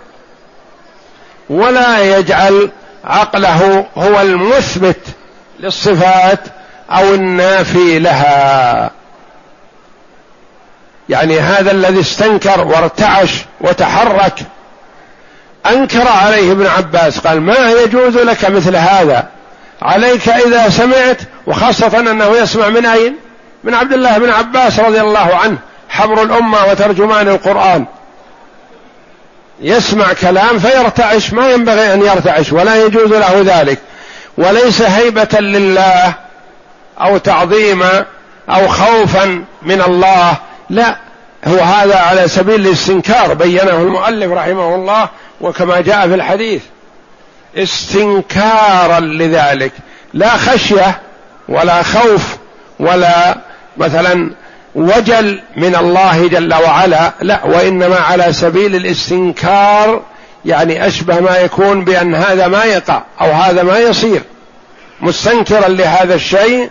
ولا 1.50 2.18
يجعل 2.18 2.70
عقله 3.06 3.86
هو 3.98 4.22
المثبت 4.22 5.00
للصفات 5.60 6.40
أو 6.92 7.14
النافي 7.14 8.00
لها. 8.00 8.92
يعني 11.10 11.40
هذا 11.40 11.72
الذي 11.72 12.00
استنكر 12.00 12.68
وارتعش 12.68 13.46
وتحرك. 13.62 14.40
أنكر 15.66 16.08
عليه 16.08 16.52
ابن 16.52 16.68
عباس 16.68 17.20
قال 17.20 17.42
ما 17.42 17.72
يجوز 17.72 18.18
لك 18.18 18.50
مثل 18.50 18.76
هذا. 18.76 19.28
عليك 19.82 20.30
إذا 20.30 20.70
سمعت 20.70 21.18
وخاصة 21.48 22.00
أنه 22.00 22.38
يسمع 22.38 22.68
من 22.68 22.86
أين؟ 22.86 23.16
من 23.64 23.74
عبد 23.74 23.94
الله 23.94 24.18
بن 24.18 24.30
عباس 24.30 24.80
رضي 24.80 25.02
الله 25.02 25.36
عنه 25.36 25.58
حبر 25.90 26.24
الأمة 26.24 26.66
وترجمان 26.66 27.28
القرآن. 27.28 27.86
يسمع 29.62 30.14
كلام 30.14 30.60
فيرتعش 30.60 31.34
ما 31.34 31.50
ينبغي 31.52 31.94
أن 31.94 32.02
يرتعش 32.02 32.54
ولا 32.54 32.86
يجوز 32.86 33.14
له 33.14 33.42
ذلك. 33.46 33.80
وليس 34.38 34.82
هيبة 34.82 35.40
لله 35.40 36.14
أو 37.02 37.18
تعظيما 37.18 38.06
أو 38.50 38.68
خوفا 38.68 39.44
من 39.62 39.82
الله 39.82 40.38
لا. 40.70 40.96
هو 41.48 41.60
هذا 41.60 41.96
على 41.96 42.28
سبيل 42.28 42.68
الاستنكار 42.68 43.34
بينه 43.34 43.82
المؤلف 43.82 44.32
رحمه 44.32 44.76
الله 44.76 45.10
وكما 45.42 45.82
جاء 45.82 46.08
في 46.08 46.16
الحديث. 46.16 46.62
استنكارا 47.58 49.00
لذلك. 49.00 49.72
لا 50.14 50.38
خشية 50.38 51.02
ولا 51.50 51.84
خوف 51.84 52.38
ولا 52.80 53.38
مثلا 53.78 54.32
وجل 54.76 55.42
من 55.58 55.76
الله 55.76 56.28
جل 56.28 56.54
وعلا 56.54 57.14
لا. 57.22 57.44
وإنما 57.46 57.96
على 57.96 58.34
سبيل 58.34 58.76
الاستنكار 58.76 60.02
يعني 60.46 60.88
أشبه 60.88 61.20
ما 61.20 61.38
يكون 61.38 61.84
بأن 61.84 62.16
هذا 62.16 62.48
ما 62.48 62.64
يقع 62.64 63.02
أو 63.22 63.32
هذا 63.32 63.64
ما 63.64 63.78
يصير. 63.80 64.22
مستنكرا 65.02 65.68
لهذا 65.68 66.16
الشيء. 66.16 66.70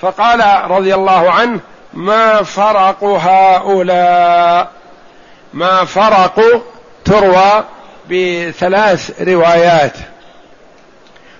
فقال 0.00 0.70
رضي 0.70 0.94
الله 0.94 1.30
عنه 1.30 1.60
ما 1.96 2.42
فرق 2.42 3.04
هؤلاء؟ 3.04 4.70
ما 5.54 5.84
فرق 5.84 6.40
تروى 7.04 7.64
بثلاث 8.10 9.22
روايات. 9.22 9.92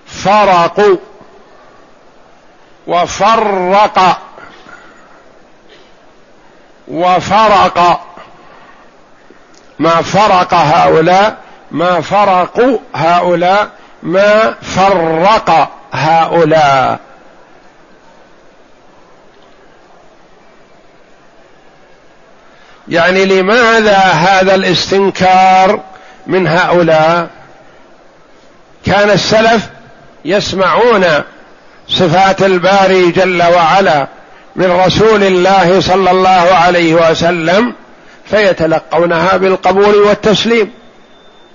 فرقوا 0.07 0.97
وفرق. 2.87 4.19
وفرق. 6.87 8.01
ما 9.79 10.01
فرق 10.01 10.53
هؤلاء؟ 10.53 11.37
ما 11.71 12.01
فرقوا 12.01 12.77
هؤلاء؟ 12.95 13.69
ما 14.03 14.55
فرق 14.61 15.69
هؤلاء. 15.91 17.06
يعني 22.89 23.25
لماذا 23.25 23.97
هذا 23.97 24.55
الاستنكار 24.55 25.79
من 26.27 26.47
هؤلاء؟ 26.47 27.29
كان 28.85 29.09
السلف 29.09 29.69
يسمعون 30.25 31.05
صفات 31.87 32.43
الباري 32.43 33.11
جل 33.11 33.43
وعلا 33.43 34.07
من 34.55 34.71
رسول 34.71 35.23
الله 35.23 35.81
صلى 35.81 36.11
الله 36.11 36.55
عليه 36.55 36.93
وسلم 36.93 37.73
فيتلقونها 38.25 39.37
بالقبول 39.37 39.95
والتسليم 39.95 40.71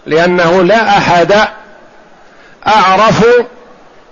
لأنه 0.07 0.63
لا 0.63 0.99
أحد 0.99 1.35
أعرف 2.67 3.25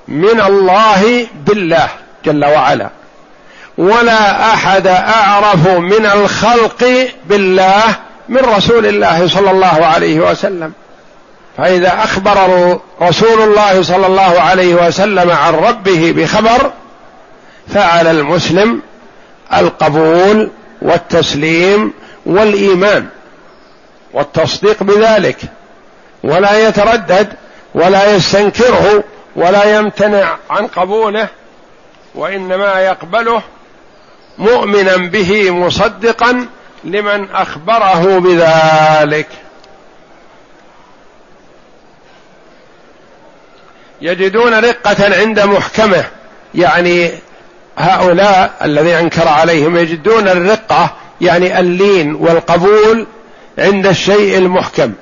من 0.09 0.41
الله 0.41 1.27
بالله 1.47 1.89
جل 2.25 2.45
وعلا. 2.45 2.91
ولا 3.81 4.53
أحد 4.53 4.87
أعرف 4.87 5.69
من 5.69 6.07
الخلق 6.07 7.09
بالله 7.27 7.83
من 8.29 8.39
رسول 8.39 8.87
الله 8.87 9.29
صلى 9.29 9.51
الله 9.51 9.87
عليه 9.87 10.21
وسلم. 10.21 10.73
فإذا 11.57 12.05
أخبر 12.05 12.79
رسول 13.03 13.41
الله 13.43 13.83
صلى 13.83 14.07
الله 14.07 14.41
عليه 14.41 14.75
وسلم 14.75 15.31
عن 15.31 15.55
ربه 15.55 16.15
بخبر 16.17 16.73
فعلى 17.75 18.11
المسلم 18.11 18.83
القبول 19.55 20.51
والتسليم 20.83 21.93
والإيمان 22.27 23.07
والتصديق 24.13 24.83
بذلك. 24.83 25.39
ولا 26.25 26.69
يتردد 26.69 27.33
ولا 27.75 28.15
يستنكره 28.15 29.05
ولا 29.37 29.79
يمتنع 29.79 30.37
عن 30.51 30.67
قبوله 30.67 31.29
وإنما 32.15 32.81
يقبله 32.81 33.43
مؤمنا 34.41 34.97
به 34.97 35.51
مصدقا 35.51 36.47
لمن 36.85 37.31
أخبره 37.31 38.19
بذلك. 38.19 39.29
يجدون 44.01 44.55
رقة 44.55 45.21
عند 45.21 45.41
محكمة. 45.41 46.05
يعني 46.55 47.11
هؤلاء 47.79 48.53
الذي 48.63 48.99
أنكر 48.99 49.29
عليهم 49.29 49.77
يجدون 49.77 50.29
الرقة 50.29 50.97
يعني 51.21 51.61
اللين 51.61 52.15
والقبول 52.15 53.07
عند 53.59 53.87
الشيء 53.87 54.39
المحكم. 54.39 54.93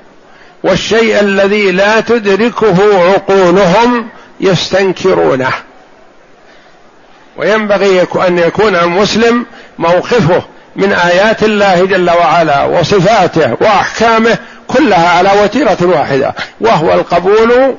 والشيء 0.63 1.19
الذي 1.19 1.71
لا 1.71 1.99
تدركه 1.99 3.09
عقولهم 3.11 4.09
يستنكرونه. 4.39 5.53
وينبغي 7.39 8.01
أن 8.27 8.37
يكون 8.37 8.75
المسلم 8.75 9.45
موقفه 9.77 10.43
من 10.75 10.93
آيات 10.93 11.43
الله 11.43 11.85
جل 11.85 12.09
وعلا 12.09 12.63
وصفاته 12.63 13.57
وأحكامه 13.61 14.37
كلها 14.67 15.09
على 15.09 15.41
وتيرة 15.43 15.77
واحدة 15.81 16.35
وهو 16.61 16.93
القبول 16.93 17.75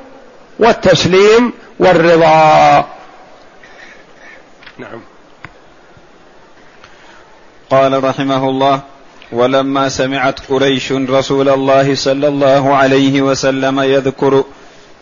والتسليم 0.59 1.53
والرضا. 1.79 2.87
نعم. 4.79 5.01
قال 7.71 8.05
رحمه 8.05 8.49
الله 8.49 8.81
ولما 9.33 9.89
سمعت 9.89 10.41
قريش 10.49 10.93
رسول 10.93 11.49
الله 11.49 11.95
صلى 11.95 12.29
الله 12.29 12.75
عليه 12.75 13.23
وسلم 13.23 13.81
يذكر 13.81 14.45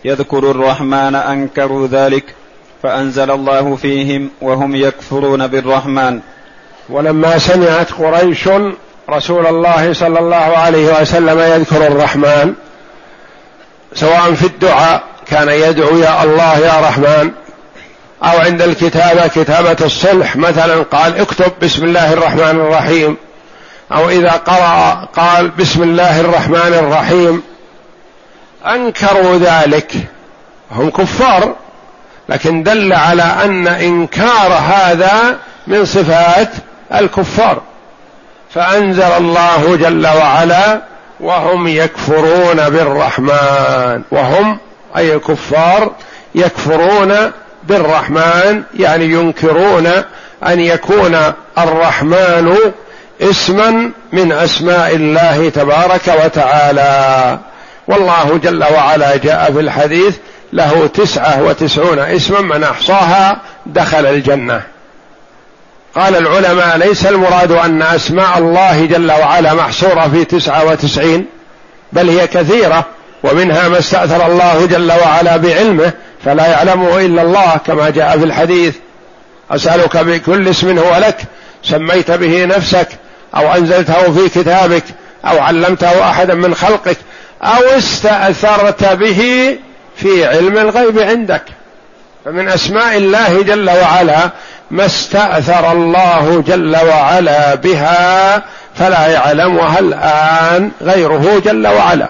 يذكر 0.05 0.51
الرحمن 0.51 1.14
أنكروا 1.14 1.87
ذلك 1.87 2.35
فأنزل 2.83 3.31
الله 3.31 3.77
فيهم 3.77 4.31
وهم 4.41 4.77
يكفرون 4.77 5.47
بالرحمن. 5.47 6.21
ولما 6.88 7.38
سمعت 7.38 7.93
قريش 7.93 8.49
رسول 9.11 9.47
الله 9.47 9.93
صلى 9.93 10.19
الله 10.19 10.37
عليه 10.37 11.01
وسلم 11.01 11.38
يذكر 11.38 11.87
الرحمن 11.87 12.55
سواء 13.95 14.35
في 14.35 14.47
الدعاء 14.47 15.03
كان 15.27 15.49
يدعو 15.49 15.99
يا 15.99 16.25
الله 16.25 16.59
يا 16.59 16.81
رحمن 16.81 17.31
أو 18.23 18.38
عند 18.38 18.62
الكتابة 18.62 19.27
كتابة 19.27 19.77
الصلح 19.81 20.37
مثلا 20.37 20.83
قال 20.83 21.21
اكتب 21.21 21.53
بسم 21.62 21.85
الله 21.85 22.12
الرحمن 22.12 22.61
الرحيم 22.61 23.17
أو 23.93 24.09
إذا 24.09 24.31
قرأ 24.31 25.09
قال 25.17 25.49
بسم 25.49 25.83
الله 25.83 26.21
الرحمن 26.21 26.75
الرحيم 26.75 27.43
أنكروا 28.67 29.38
ذلك 29.38 29.93
هم 30.73 30.91
كفار. 30.91 31.55
لكن 32.29 32.62
دل 32.62 32.93
على 32.93 33.23
أن 33.23 33.69
إنكار 33.69 34.53
هذا 34.53 35.37
من 35.67 35.85
صفات 35.85 36.49
الكفار. 36.95 37.62
فأنزل 38.55 39.03
الله 39.03 39.77
جل 39.77 40.07
وعلا 40.07 40.81
وهم 41.21 41.69
يكفرون 41.69 42.69
بالرحمن. 42.69 44.03
وهم 44.11 44.59
أي 44.97 45.14
الكفار 45.14 45.93
يكفرون 46.35 47.14
بالرحمن 47.64 48.62
يعني 48.79 49.05
ينكرون 49.05 49.87
أن 50.47 50.61
يكون 50.61 51.17
الرحمن 51.59 52.57
اسما 53.23 53.91
من 54.12 54.33
أسماء 54.33 54.95
الله 54.95 55.49
تبارك 55.49 56.14
وتعالى. 56.25 57.38
والله 57.88 58.41
جل 58.43 58.64
وعلا 58.64 59.17
جاء 59.17 59.53
في 59.53 59.61
الحديث 59.61 60.17
له 60.53 60.87
تسعة 60.87 61.43
وتسعون 61.43 61.99
اسما 61.99 62.41
من 62.41 62.65
أحصاها 62.65 63.41
دخل 63.67 64.07
الجنة. 64.07 64.63
قال 65.95 66.17
العلماء 66.17 66.77
ليس 66.77 67.07
المراد 67.07 67.53
أن 67.53 67.83
أسماء 67.83 68.39
الله 68.39 68.87
جل 68.87 69.13
وعلا 69.13 69.55
محصورة 69.55 70.09
في 70.09 70.25
تسعة 70.25 70.65
وتسعين 70.65 71.27
بل 71.93 72.09
هي 72.09 72.27
كثيرة 72.27 72.85
ومنها 73.23 73.69
ما 73.69 73.79
استأثر 73.79 74.27
الله 74.27 74.67
جل 74.67 74.93
وعلا 74.93 75.37
بعلمه 75.37 75.93
فلا 76.25 76.47
يعلمه 76.47 77.01
إلا 77.01 77.23
الله 77.23 77.57
كما 77.67 77.91
جاء 77.91 78.19
في 78.19 78.25
الحديث. 78.25 78.75
أسألك 79.51 79.97
بكل 79.97 80.49
اسم 80.49 80.79
هو 80.79 80.97
لك 80.97 81.17
سميت 81.65 82.11
به 82.11 82.45
نفسك 82.45 82.89
أو 83.37 83.53
أنزلته 83.53 84.13
في 84.13 84.41
كتابك 84.41 84.85
أو 85.25 85.39
علمته 85.39 86.11
أحدا 86.11 86.35
من 86.35 86.55
خلقك 86.55 86.97
أو 87.43 87.79
استأثرت 87.79 88.85
به 88.85 89.57
في 89.99 90.27
علم 90.27 90.59
الغيب 90.59 90.99
عندك. 90.99 91.43
فمن 92.25 92.49
أسماء 92.49 92.97
الله 92.97 93.43
جل 93.43 93.71
وعلا 93.71 94.31
ما 94.71 94.87
استأثر 94.87 95.73
الله 95.73 96.45
جل 96.47 96.77
وعلا 96.77 97.55
بها 97.55 98.43
فلا 98.75 99.07
يعلمها 99.07 99.79
الان 99.79 100.71
غيره 100.83 101.43
جل 101.45 101.67
وعلا. 101.67 102.09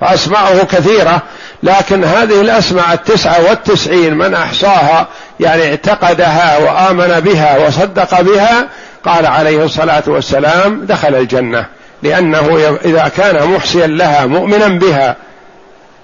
فاسماؤه 0.00 0.64
كثيرة 0.64 1.22
لكن 1.62 2.04
هذه 2.04 2.40
الأسماء 2.40 2.92
التسعة 2.92 3.48
والتسعين 3.48 4.14
من 4.14 4.34
أحصاها 4.34 5.06
يعني 5.40 5.70
اعتقدها 5.70 6.58
وآمن 6.58 7.20
بها 7.20 7.66
وصدق 7.66 8.20
بها 8.20 8.68
قال 9.04 9.26
عليه 9.26 9.64
الصلاة 9.64 10.02
والسلام 10.06 10.84
دخل 10.84 11.14
الجنة 11.14 11.66
لأنه 12.02 12.76
إذا 12.84 13.10
كان 13.16 13.48
محسيا 13.48 13.86
لها 13.86 14.26
مؤمنا 14.26 14.68
بها. 14.68 15.16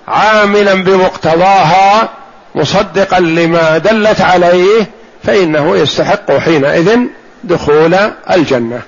عاملا 0.09 0.75
بمقتضاها 0.75 2.09
مصدقا 2.55 3.21
لما 3.21 3.79
دلت 3.79 4.21
عليه 4.21 4.87
فإنه 5.25 5.77
يستحق 5.77 6.33
حينئذ 6.33 6.99
دخول 7.45 7.95
الجنة. 8.31 8.83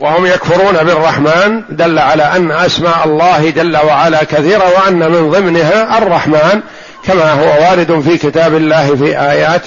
وهم 0.00 0.26
يكفرون 0.26 0.84
بالرحمن 0.84 1.62
دل 1.70 1.98
على 1.98 2.22
أن 2.22 2.50
أسماء 2.50 3.02
الله 3.04 3.50
جل 3.50 3.76
وعلا 3.76 4.24
كثيرة 4.24 4.64
وأن 4.78 5.12
من 5.12 5.30
ضمنها 5.30 5.98
الرحمن 5.98 6.60
كما 7.04 7.32
هو 7.32 7.62
وارد 7.62 8.00
في 8.00 8.18
كتاب 8.18 8.54
الله 8.54 8.96
في 8.96 9.20
آيات 9.20 9.66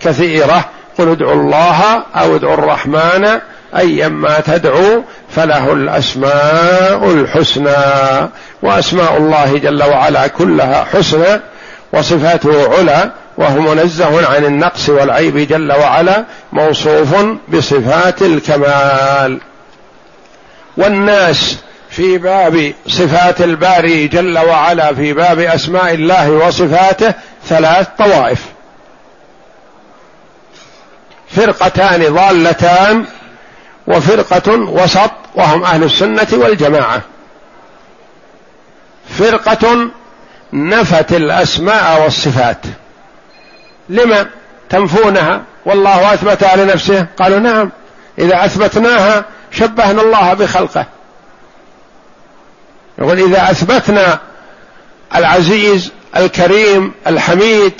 كثيرة 0.00 0.64
قل 0.98 1.08
ادعوا 1.08 1.32
الله 1.32 2.02
أو 2.16 2.36
ادعوا 2.36 2.54
الرحمن 2.54 3.40
ايما 3.76 4.40
تدعوا 4.40 5.02
فله 5.30 5.72
الأسماء 5.72 7.10
الحسنى 7.10 8.28
وأسماء 8.62 9.16
الله 9.16 9.58
جل 9.58 9.82
وعلا 9.82 10.26
كلها 10.26 10.86
حسنى 10.92 11.40
وصفاته 11.92 12.78
علا 12.78 13.10
وهو 13.36 13.60
منزه 13.60 14.34
عن 14.34 14.44
النقص 14.44 14.88
والعيب 14.88 15.36
جل 15.36 15.72
وعلا 15.72 16.24
موصوف 16.52 17.14
بصفات 17.48 18.22
الكمال. 18.22 19.40
والناس 20.76 21.56
في 21.90 22.18
باب 22.18 22.72
صفات 22.86 23.40
الباري 23.40 24.08
جل 24.08 24.38
وعلا 24.38 24.94
في 24.94 25.12
باب 25.12 25.38
أسماء 25.38 25.94
الله 25.94 26.30
وصفاته 26.30 27.14
ثلاث 27.48 27.86
طوائف. 27.98 28.44
فرقتان 31.36 32.14
ضالتان 32.14 33.04
وفرقة 33.86 34.52
وسط 34.52 35.10
وهم 35.34 35.64
أهل 35.64 35.84
السنة 35.84 36.28
والجماعة. 36.32 37.02
فرقة 39.18 39.90
نفت 40.52 41.12
الأسماء 41.12 42.02
والصفات. 42.02 42.60
لما 43.88 44.26
تنفونها؟ 44.68 45.42
والله 45.66 46.14
أثبتها 46.14 46.56
لنفسه 46.56 47.06
قالوا 47.18 47.38
نعم. 47.38 47.70
إذا 48.18 48.44
أثبتناها 48.44 49.24
شبهنا 49.50 50.02
الله 50.02 50.34
بخلقه. 50.34 50.86
يقول 52.98 53.18
إذا 53.18 53.50
أثبتنا 53.50 54.18
العزيز 55.14 55.92
الكريم 56.16 56.92
الحميد 57.06 57.72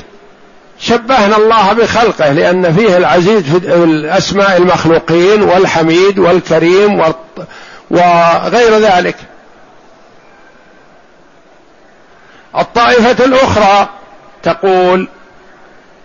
شبهنا 0.80 1.36
الله 1.36 1.72
بخلقه 1.72 2.32
لأن 2.32 2.72
فيه 2.72 2.96
العزيز 2.96 3.42
في 3.42 3.74
الأسماء 3.74 4.56
المخلوقين 4.56 5.42
والحميد 5.42 6.18
والكريم 6.18 7.00
وغير 7.90 8.78
ذلك. 8.78 9.16
الطائفة 12.58 13.24
الأخرى 13.24 13.88
تقول 14.42 15.08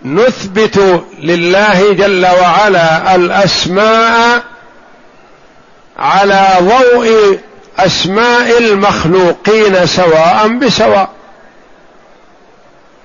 نثبت 0.04 1.04
لله 1.18 1.92
جل 1.92 2.26
وعلا 2.26 3.14
الأسماء 3.14 4.42
على 5.98 6.48
ضوء 6.60 7.38
أسماء 7.78 8.58
المخلوقين 8.58 9.86
سواء 9.86 10.48
بسواء. 10.48 11.08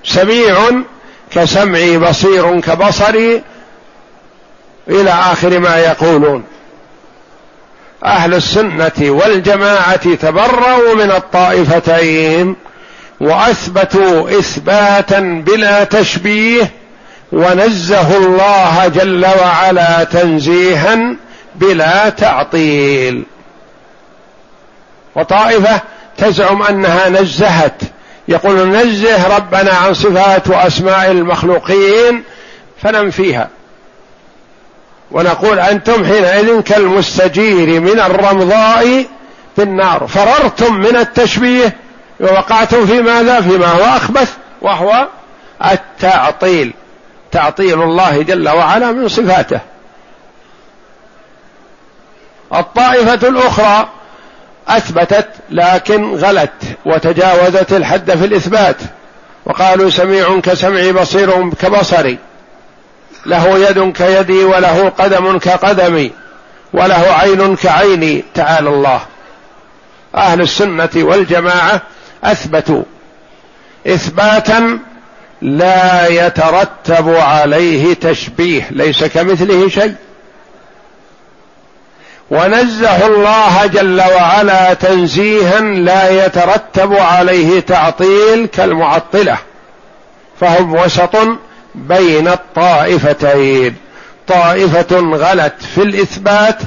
سميع 0.04 0.58
كسمعي 1.32 1.98
بصير 1.98 2.60
كبصري 2.62 3.42
إلى 4.88 5.10
آخر 5.10 5.60
ما 5.60 5.78
يقولون. 5.78 6.44
أهل 8.06 8.34
السنة 8.34 8.92
والجماعة 9.00 10.16
تبرؤوا 10.16 10.96
من 10.96 11.12
الطائفتين 11.12 12.56
وأثبتوا 13.20 14.40
إثباتا 14.40 15.20
بلا 15.46 15.84
تشبيه 15.84 16.72
ونزهوا 17.32 18.26
الله 18.26 18.88
جل 18.88 19.26
وعلا 19.26 20.04
تنزيها 20.04 21.16
بلا 21.56 22.10
تعطيل. 22.10 23.24
وطائفة 25.16 25.82
تزعم 26.18 26.64
أنها 26.64 27.10
نزهت 27.10 27.82
يقول 28.32 28.68
نزه 28.68 29.38
ربنا 29.38 29.72
عن 29.72 29.94
صفات 29.94 30.48
وأسماء 30.48 31.12
المخلوقين 31.12 32.24
فننفيها. 32.82 33.50
ونقول 35.12 35.60
أنتم 35.60 36.06
حينئذ 36.06 36.62
كالمستجير 36.62 37.80
من 37.80 38.00
الرمضاء 38.00 39.06
في 39.56 39.64
النار. 39.64 40.08
فررتم 40.08 40.74
من 40.74 40.96
التشبيه 40.96 41.76
ووقعتم 42.20 42.86
في 42.86 43.02
ماذا؟ 43.02 43.42
فيما 43.42 43.68
هو 43.68 43.84
أخبث 43.84 44.34
وهو 44.62 45.08
التعطيل. 45.72 46.74
تعطيل 47.32 47.82
الله 47.82 48.22
جل 48.22 48.50
وعلا 48.50 48.92
من 48.92 49.08
صفاته. 49.08 49.60
الطائفة 52.56 53.28
الأخرى 53.28 53.90
أثبتت 54.78 55.28
لكن 55.50 56.16
غلت 56.16 56.78
وتجاوزت 56.86 57.74
الحد 57.74 58.12
في 58.12 58.26
الإثبات 58.26 58.78
وقالوا 59.46 59.90
سميع 59.90 60.40
كسمعي 60.40 60.92
بصير 60.92 61.50
كبصري 61.50 62.18
له 63.26 63.60
يد 63.70 63.92
كيدي 63.92 64.44
وله 64.44 64.90
قدم 64.90 65.38
كقدمي 65.38 66.12
وله 66.74 67.06
عين 67.20 67.56
كعيني 67.56 68.24
تعالى 68.34 68.70
الله 68.70 69.02
أهل 70.16 70.42
السنة 70.42 70.90
والجماعة 70.96 71.82
أثبتوا 72.24 72.84
إثباتا 73.88 74.80
لا 75.42 76.08
يترتب 76.08 77.10
عليه 77.16 77.94
تشبيه 77.94 78.68
ليس 78.72 79.04
كمثله 79.04 79.70
شيء 79.70 79.96
ونزه 82.32 83.08
الله 83.08 83.66
جل 83.66 84.02
وعلا 84.02 84.74
تنزيها 84.74 85.60
لا 85.60 86.26
يترتب 86.26 86.94
عليه 86.94 87.60
تعطيل 87.60 88.46
كالمعطلة 88.46 89.38
فهم 90.40 90.74
وسط 90.74 91.16
بين 91.76 92.28
الطائفتين. 92.28 93.76
طائفة 94.28 95.00
غلت 95.00 95.64
في 95.76 95.82
الإثبات 95.82 96.58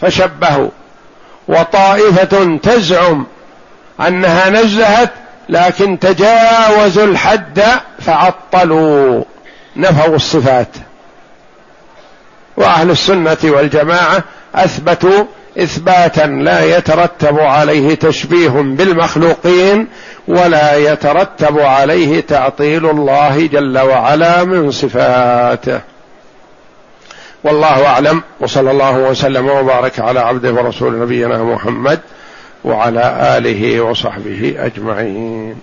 فشبهوا 0.00 0.68
وطائفة 1.48 2.58
تزعم 2.62 3.26
أنها 4.00 4.50
نزهت 4.50 5.10
لكن 5.48 5.98
تجاوزوا 5.98 7.04
الحد 7.04 7.62
فعطلوا 8.00 9.24
نفوا 9.76 10.16
الصفات. 10.16 10.68
وأهل 12.56 12.90
السنة 12.90 13.36
والجماعة 13.44 14.24
أثبتوا 14.54 15.24
إثباتا 15.58 16.26
لا 16.26 16.76
يترتب 16.76 17.40
عليه 17.40 17.94
تشبيه 17.94 18.48
بالمخلوقين 18.48 19.88
ولا 20.28 20.76
يترتب 20.76 21.58
عليه 21.58 22.20
تعطيل 22.20 22.90
الله 22.90 23.46
جل 23.46 23.78
وعلا 23.78 24.44
من 24.44 24.70
صفاته. 24.70 25.80
والله 27.44 27.86
أعلم 27.86 28.22
وصلى 28.40 28.70
الله 28.70 28.98
وسلم 28.98 29.48
وبارك 29.48 30.00
على 30.00 30.20
عبده 30.20 30.52
ورسول 30.52 30.98
نبينا 31.00 31.44
محمد 31.44 32.00
وعلى 32.64 33.36
آله 33.38 33.80
وصحبه 33.80 34.54
أجمعين. 34.58 35.56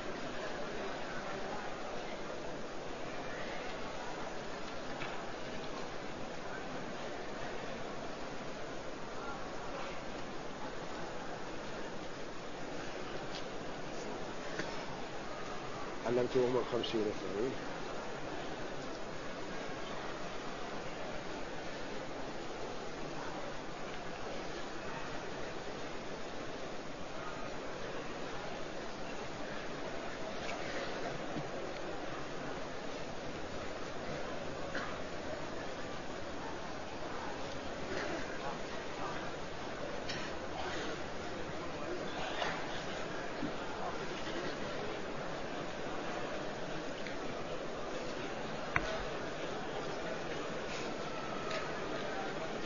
علمتهم 16.36 16.58
الخمسين 16.58 17.02
اثنين 17.02 17.53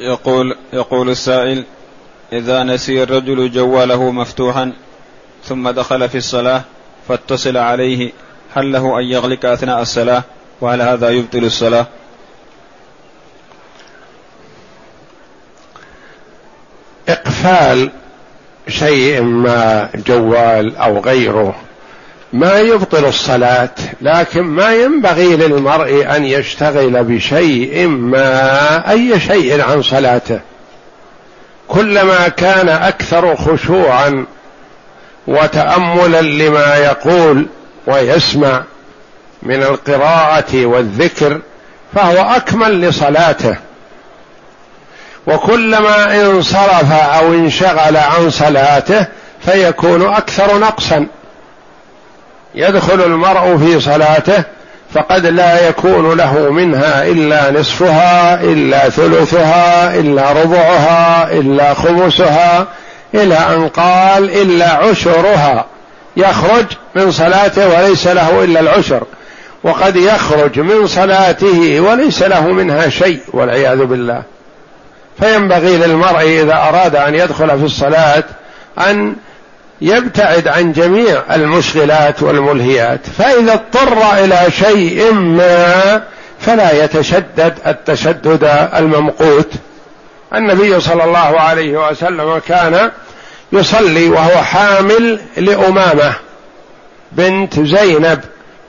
يقول 0.07 0.55
يقول 0.73 1.09
السائل 1.09 1.63
إذا 2.33 2.63
نسي 2.63 3.03
الرجل 3.03 3.51
جواله 3.51 4.11
مفتوحا 4.11 4.73
ثم 5.43 5.69
دخل 5.69 6.09
في 6.09 6.17
الصلاة 6.17 6.61
فاتصل 7.07 7.57
عليه 7.57 8.11
هل 8.53 8.71
له 8.71 8.99
أن 8.99 9.03
يغلق 9.03 9.45
أثناء 9.45 9.81
الصلاة؟ 9.81 10.23
وهل 10.61 10.81
هذا 10.81 11.09
يبطل 11.09 11.45
الصلاة؟ 11.45 11.87
إقفال 17.09 17.91
شيء 18.67 19.21
ما 19.21 19.89
جوال 19.95 20.75
أو 20.75 20.99
غيره. 20.99 21.55
ما 22.33 22.59
يبطل 22.59 23.05
الصلاة 23.05 23.69
لكن 24.01 24.41
ما 24.41 24.73
ينبغي 24.73 25.35
للمرء 25.35 26.15
أن 26.15 26.25
يشتغل 26.25 27.03
بشيء 27.03 27.87
ما 27.87 28.91
أي 28.91 29.19
شيء 29.19 29.61
عن 29.61 29.81
صلاته. 29.81 30.39
كلما 31.67 32.27
كان 32.27 32.69
أكثر 32.69 33.35
خشوعا 33.35 34.25
وتأملا 35.27 36.21
لما 36.21 36.75
يقول 36.75 37.47
ويسمع 37.87 38.63
من 39.43 39.63
القراءة 39.63 40.65
والذكر 40.65 41.41
فهو 41.95 42.35
أكمل 42.35 42.81
لصلاته. 42.81 43.55
وكلما 45.27 46.21
انصرف 46.21 46.91
أو 46.91 47.33
انشغل 47.33 47.97
عن 47.97 48.29
صلاته 48.29 49.05
فيكون 49.45 50.13
أكثر 50.13 50.59
نقصا. 50.59 51.07
يدخل 52.57 53.01
المرء 53.01 53.57
في 53.57 53.79
صلاته 53.79 54.43
فقد 54.93 55.25
لا 55.25 55.67
يكون 55.67 56.17
له 56.17 56.51
منها 56.51 57.07
إلا 57.07 57.51
نصفها 57.51 58.41
إلا 58.41 58.89
ثلثها 58.89 59.95
إلا 59.95 60.31
ربعها 60.31 61.31
إلا 61.31 61.73
خمسها 61.73 62.67
إلى 63.13 63.35
أن 63.35 63.67
قال 63.67 64.41
إلا 64.41 64.71
عشرها. 64.73 65.65
يخرج 66.17 66.65
من 66.95 67.11
صلاته 67.11 67.67
وليس 67.67 68.07
له 68.07 68.43
إلا 68.43 68.59
العشر. 68.59 69.03
وقد 69.63 69.95
يخرج 69.95 70.59
من 70.59 70.87
صلاته 70.87 71.79
وليس 71.79 72.23
له 72.23 72.47
منها 72.47 72.89
شيء 72.89 73.19
والعياذ 73.33 73.85
بالله. 73.85 74.23
فينبغي 75.19 75.77
للمرء 75.77 76.21
إذا 76.21 76.53
أراد 76.53 76.95
أن 76.95 77.15
يدخل 77.15 77.59
في 77.59 77.65
الصلاة 77.65 78.23
أن 78.77 79.15
يبتعد 79.81 80.47
عن 80.47 80.71
جميع 80.71 81.23
المشغلات 81.31 82.23
والملهيات 82.23 82.99
فإذا 83.17 83.53
اضطر 83.53 84.23
إلى 84.23 84.51
شيء 84.51 85.13
ما 85.13 86.03
فلا 86.39 86.83
يتشدد 86.83 87.53
التشدد 87.67 88.69
الممقوت. 88.75 89.51
النبي 90.35 90.79
صلى 90.79 91.03
الله 91.03 91.39
عليه 91.39 91.89
وسلم 91.89 92.41
كان 92.47 92.91
يصلي 93.51 94.09
وهو 94.09 94.43
حامل 94.43 95.19
لأمامة 95.37 96.13
بنت 97.11 97.59
زينب 97.59 98.21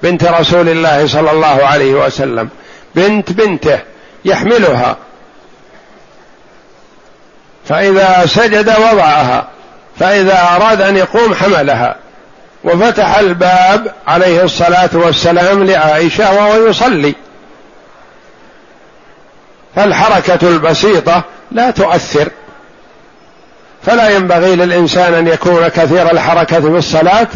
بنت 0.02 0.24
رسول 0.24 0.68
الله 0.68 1.06
صلى 1.06 1.30
الله 1.30 1.66
عليه 1.66 1.94
وسلم 1.94 2.48
بنت 2.94 3.32
بنته 3.32 3.78
يحملها. 4.24 4.96
فإذا 7.68 8.26
سجد 8.26 8.68
وضعها 8.68 9.48
فإذا 10.00 10.48
أراد 10.56 10.80
أن 10.80 10.96
يقوم 10.96 11.34
حملها. 11.34 11.96
وفتح 12.64 13.18
الباب 13.18 13.92
عليه 14.06 14.42
الصلاة 14.42 14.90
والسلام 14.92 15.64
لعائشة 15.64 16.32
وهو 16.32 16.66
يصلي. 16.66 17.14
فالحركة 19.76 20.48
البسيطة 20.48 21.22
لا 21.52 21.70
تؤثر. 21.70 22.28
فلا 23.86 24.08
ينبغي 24.08 24.56
للإنسان 24.56 25.14
أن 25.14 25.26
يكون 25.26 25.68
كثير 25.68 26.12
الحركة 26.12 26.60
في 26.60 26.66
الصلاة 26.66 27.26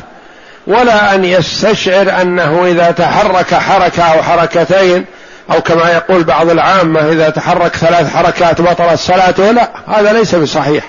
ولا 0.67 1.15
أن 1.15 1.25
يستشعر 1.25 2.21
أنه 2.23 2.65
إذا 2.67 2.91
تحرك 2.91 3.55
حركة 3.55 4.03
أو 4.03 4.23
حركتين 4.23 5.05
أو 5.51 5.61
كما 5.61 5.91
يقول 5.91 6.25
بعض 6.25 6.51
العامة 6.51 7.01
إذا 7.01 7.31
تحرك 7.31 7.77
ثلاث 7.77 8.17
حركات 8.17 8.61
بطلت 8.61 8.99
صلاته 8.99 9.51
لا 9.51 9.71
هذا 9.87 10.13
ليس 10.13 10.35
بصحيح. 10.35 10.85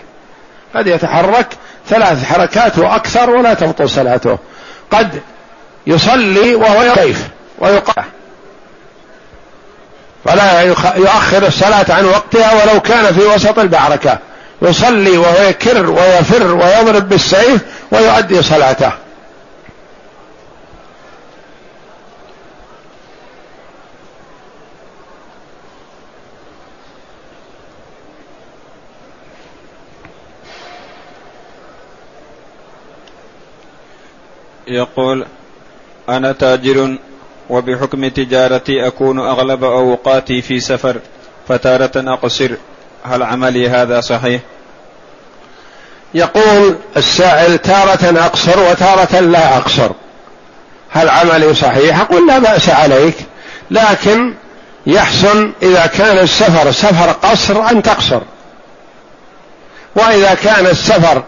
قد 0.76 0.88
يتحرك 0.88 1.48
ثلاث 1.90 2.24
حركات 2.24 2.78
وأكثر 2.78 3.30
ولا 3.30 3.54
تبطل 3.54 3.90
صلاته. 3.90 4.38
قد 4.92 5.22
يصلي 5.88 6.56
وهو 6.56 6.94
كيف 6.94 7.28
ويقع 7.60 8.04
فلا 10.26 10.62
يؤخر 10.96 11.48
الصلاة 11.48 11.86
عن 11.90 12.06
وقتها 12.06 12.64
ولو 12.64 12.80
كان 12.80 13.14
في 13.14 13.20
وسط 13.20 13.60
البعركة. 13.60 14.18
يصلي 14.62 15.18
وهو 15.18 15.44
يكر 15.44 15.90
ويفر 15.90 16.56
ويضرب 16.56 17.10
بالسيف 17.10 17.62
ويؤدي 17.92 18.42
صلاته. 18.42 18.92
يقول 34.68 35.26
أنا 36.10 36.32
تاجر 36.32 36.98
وبحكم 37.50 38.08
تجارتي 38.08 38.88
أكون 38.88 39.20
أغلب 39.20 39.64
أوقاتي 39.64 40.42
في 40.42 40.60
سفر 40.60 41.00
فتارة 41.48 42.14
أقصر. 42.14 42.52
هل 43.04 43.24
عملي 43.24 43.70
هذا 43.70 44.02
صحيح؟ 44.02 44.42
يقول 46.14 46.76
السائل 46.98 47.58
تارة 47.58 48.26
أقصر 48.26 48.60
وتارة 48.60 49.20
لا 49.20 49.58
أقصر. 49.58 49.92
هل 50.90 51.10
عملي 51.10 51.54
صحيح؟ 51.54 52.00
أقول 52.00 52.28
لا 52.28 52.40
بأس 52.40 52.70
عليك 52.70 53.16
لكن 53.72 54.34
يحسن 54.88 55.52
إذا 55.64 55.86
كان 55.86 56.18
السفر 56.18 56.72
سفر 56.72 57.12
قصر 57.12 57.72
أن 57.72 57.84
تقصر. 57.84 58.22
وإذا 59.96 60.34
كان 60.34 60.66
السفر 60.66 61.24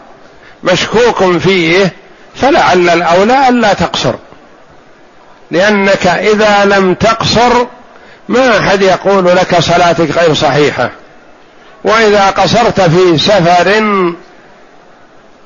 مشكوك 0.63 1.37
فيه 1.37 1.93
فلعل 2.35 2.89
الأولى 2.89 3.49
ألا 3.49 3.73
تقصر. 3.73 4.15
لأنك 5.51 6.07
إذا 6.07 6.65
لم 6.65 6.93
تقصر 6.93 7.65
ما 8.29 8.59
أحد 8.59 8.81
يقول 8.81 9.25
لك 9.25 9.59
صلاتك 9.59 10.17
غير 10.17 10.33
صحيحة. 10.33 10.91
وإذا 11.83 12.29
قصرت 12.29 12.81
في 12.81 13.17
سفر 13.17 13.67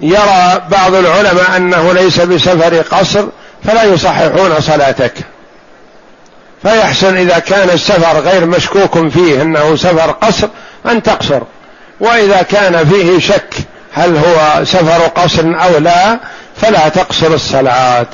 يرى 0.01 0.61
بعض 0.71 0.93
العلماء 0.93 1.57
أنه 1.57 1.93
ليس 1.93 2.19
بسفر 2.19 2.81
قصر 2.81 3.25
فلا 3.63 3.83
يصححون 3.83 4.61
صلاتك. 4.61 5.13
فيحسن 6.61 7.17
إذا 7.17 7.39
كان 7.39 7.69
السفر 7.69 8.19
غير 8.19 8.45
مشكوك 8.45 9.07
فيه 9.07 9.41
أنه 9.41 9.75
سفر 9.75 10.11
قصر 10.11 10.47
أن 10.85 11.03
تقصر. 11.03 11.41
وإذا 11.99 12.41
كان 12.41 12.89
فيه 12.89 13.19
شك 13.19 13.53
هل 13.93 14.17
هو 14.17 14.65
سفر 14.65 15.07
قصر 15.07 15.43
أو 15.43 15.77
لا 15.77 16.19
فلا 16.55 16.89
تقصر 16.89 17.27
الصلاة. 17.27 18.07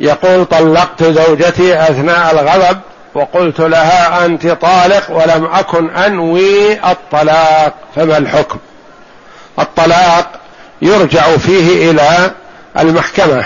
يقول 0.00 0.44
طلقت 0.44 1.04
زوجتي 1.04 1.82
أثناء 1.82 2.30
الغضب 2.32 2.80
وقلت 3.14 3.60
لها 3.60 4.26
أنت 4.26 4.46
طالق 4.46 5.10
ولم 5.10 5.44
أكن 5.44 5.90
أنوي 5.90 6.72
الطلاق. 6.90 7.74
فما 7.96 8.18
الحكم؟ 8.18 8.58
الطلاق 9.58 10.40
يرجع 10.82 11.36
فيه 11.36 11.90
إلى 11.90 12.30
المحكمة 12.78 13.44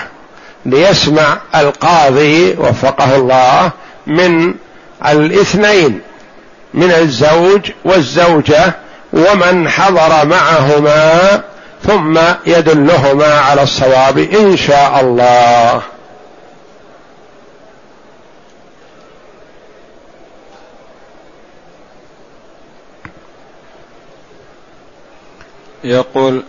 ليسمع 0.66 1.38
القاضي 1.54 2.54
وفقه 2.58 3.16
الله 3.16 3.70
من 4.06 4.54
الاثنين 5.06 6.00
من 6.74 6.90
الزوج 6.92 7.70
والزوجة 7.84 8.74
ومن 9.12 9.68
حضر 9.68 10.26
معهما 10.26 11.42
ثم 11.82 12.18
يدلهما 12.46 13.34
على 13.34 13.62
الصواب 13.62 14.18
إن 14.18 14.56
شاء 14.56 15.00
الله. 15.00 15.82
يقول 25.84 26.42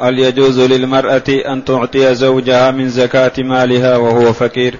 هل 0.00 0.18
يجوز 0.18 0.60
للمرأة 0.60 1.22
أن 1.28 1.64
تعطي 1.64 2.14
زوجها 2.14 2.70
من 2.70 2.88
زكاة 2.88 3.32
مالها 3.38 3.96
وهو 3.96 4.32
فقير؟ 4.32 4.74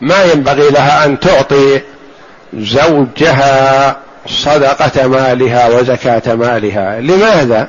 ما 0.00 0.24
ينبغي 0.24 0.70
لها 0.70 1.04
أن 1.04 1.20
تعطي 1.20 1.80
زوجها 2.54 3.96
صدقة 4.26 5.06
مالها 5.06 5.68
وزكاة 5.68 6.34
مالها، 6.34 7.00
لماذا؟ 7.00 7.68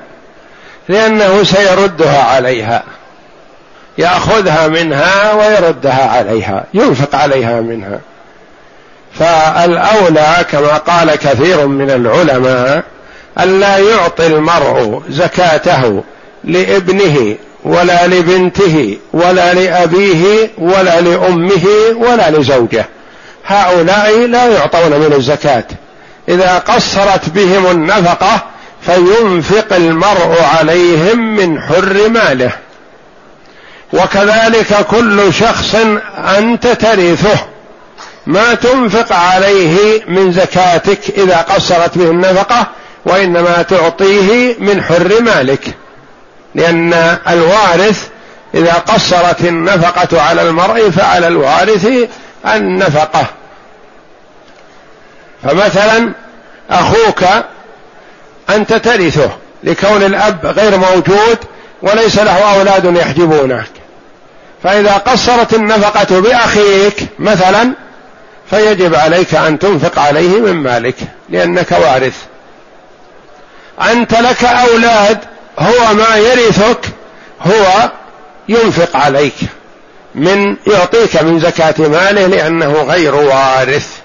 لأنه 0.90 1.44
سيردها 1.44 2.24
عليها 2.24 2.84
يأخذها 3.98 4.68
منها 4.68 5.34
ويردها 5.34 6.10
عليها، 6.10 6.66
ينفق 6.74 7.16
عليها 7.16 7.62
منها. 7.62 8.00
فالأولى 9.14 10.46
كما 10.52 10.78
قال 10.78 11.16
كثير 11.16 11.68
من 11.68 11.90
العلماء 11.90 12.84
الا 13.40 13.78
يعطي 13.78 14.28
المرء 14.28 15.02
زكاته 15.10 16.04
لابنه 16.44 17.36
ولا 17.64 18.08
لبنته 18.08 18.98
ولا 19.14 19.54
لأبيه 19.54 20.50
ولا 20.58 21.02
لأمه 21.02 21.66
ولا 21.96 22.32
لزوجه. 22.32 22.86
هؤلاء 23.46 24.28
لا 24.28 24.46
يعطون 24.46 24.92
من 24.92 25.14
الزكاة. 25.14 25.66
إذا 26.30 26.58
قصرت 26.58 27.30
بهم 27.30 27.66
النفقة 27.72 28.44
فينفق 28.82 29.76
المرء 29.76 30.42
عليهم 30.58 31.36
من 31.36 31.62
حر 31.62 32.10
ماله. 32.10 32.52
وكذلك 33.94 34.86
كل 34.92 35.34
شخص 35.34 35.76
أنت 36.38 36.68
ترثه. 36.68 37.49
ما 38.26 38.54
تنفق 38.54 39.14
عليه 39.16 40.04
من 40.08 40.32
زكاتك 40.32 41.00
إذا 41.18 41.38
قصرت 41.38 41.98
به 41.98 42.12
النفقة 42.12 42.68
وإنما 43.06 43.62
تعطيه 43.62 44.56
من 44.60 44.84
حر 44.84 45.22
مالك. 45.22 45.76
لأن 46.56 47.18
الوارث 47.30 48.08
إذا 48.54 48.74
قصرت 48.74 49.42
النفقة 49.42 50.22
على 50.22 50.42
المرء 50.42 50.90
فعلى 50.90 51.28
الوارث 51.28 51.88
النفقة. 52.46 53.26
فمثلا 55.44 56.14
أخوك 56.70 57.24
أنت 58.50 58.74
ترثه 58.74 59.30
لكون 59.64 60.04
الأب 60.04 60.46
غير 60.46 60.78
موجود 60.78 61.38
وليس 61.82 62.20
له 62.20 62.56
أولاد 62.56 62.96
يحجبونه 62.96 63.64
فإذا 64.64 64.94
قصرت 64.94 65.54
النفقة 65.54 66.20
بأخيك 66.20 67.06
مثلا 67.20 67.74
فيجب 68.50 68.96
عليك 68.96 69.36
أن 69.36 69.60
تنفق 69.60 70.00
عليه 70.00 70.40
من 70.40 70.54
مالك 70.54 70.96
لأنك 71.30 71.72
وارث. 71.72 72.16
أنت 73.82 74.14
لك 74.14 74.44
أولاد 74.44 75.20
هو 75.60 75.94
ما 75.94 76.16
يرثك 76.16 76.80
هو 77.42 77.92
ينفق 78.50 78.98
عليك 78.98 79.36
من 80.16 80.56
يعطيك 80.68 81.24
من 81.24 81.40
زكاة 81.40 81.76
ماله 81.78 82.28
لأنه 82.28 82.74
غير 82.74 83.16
وارث. 83.16 83.99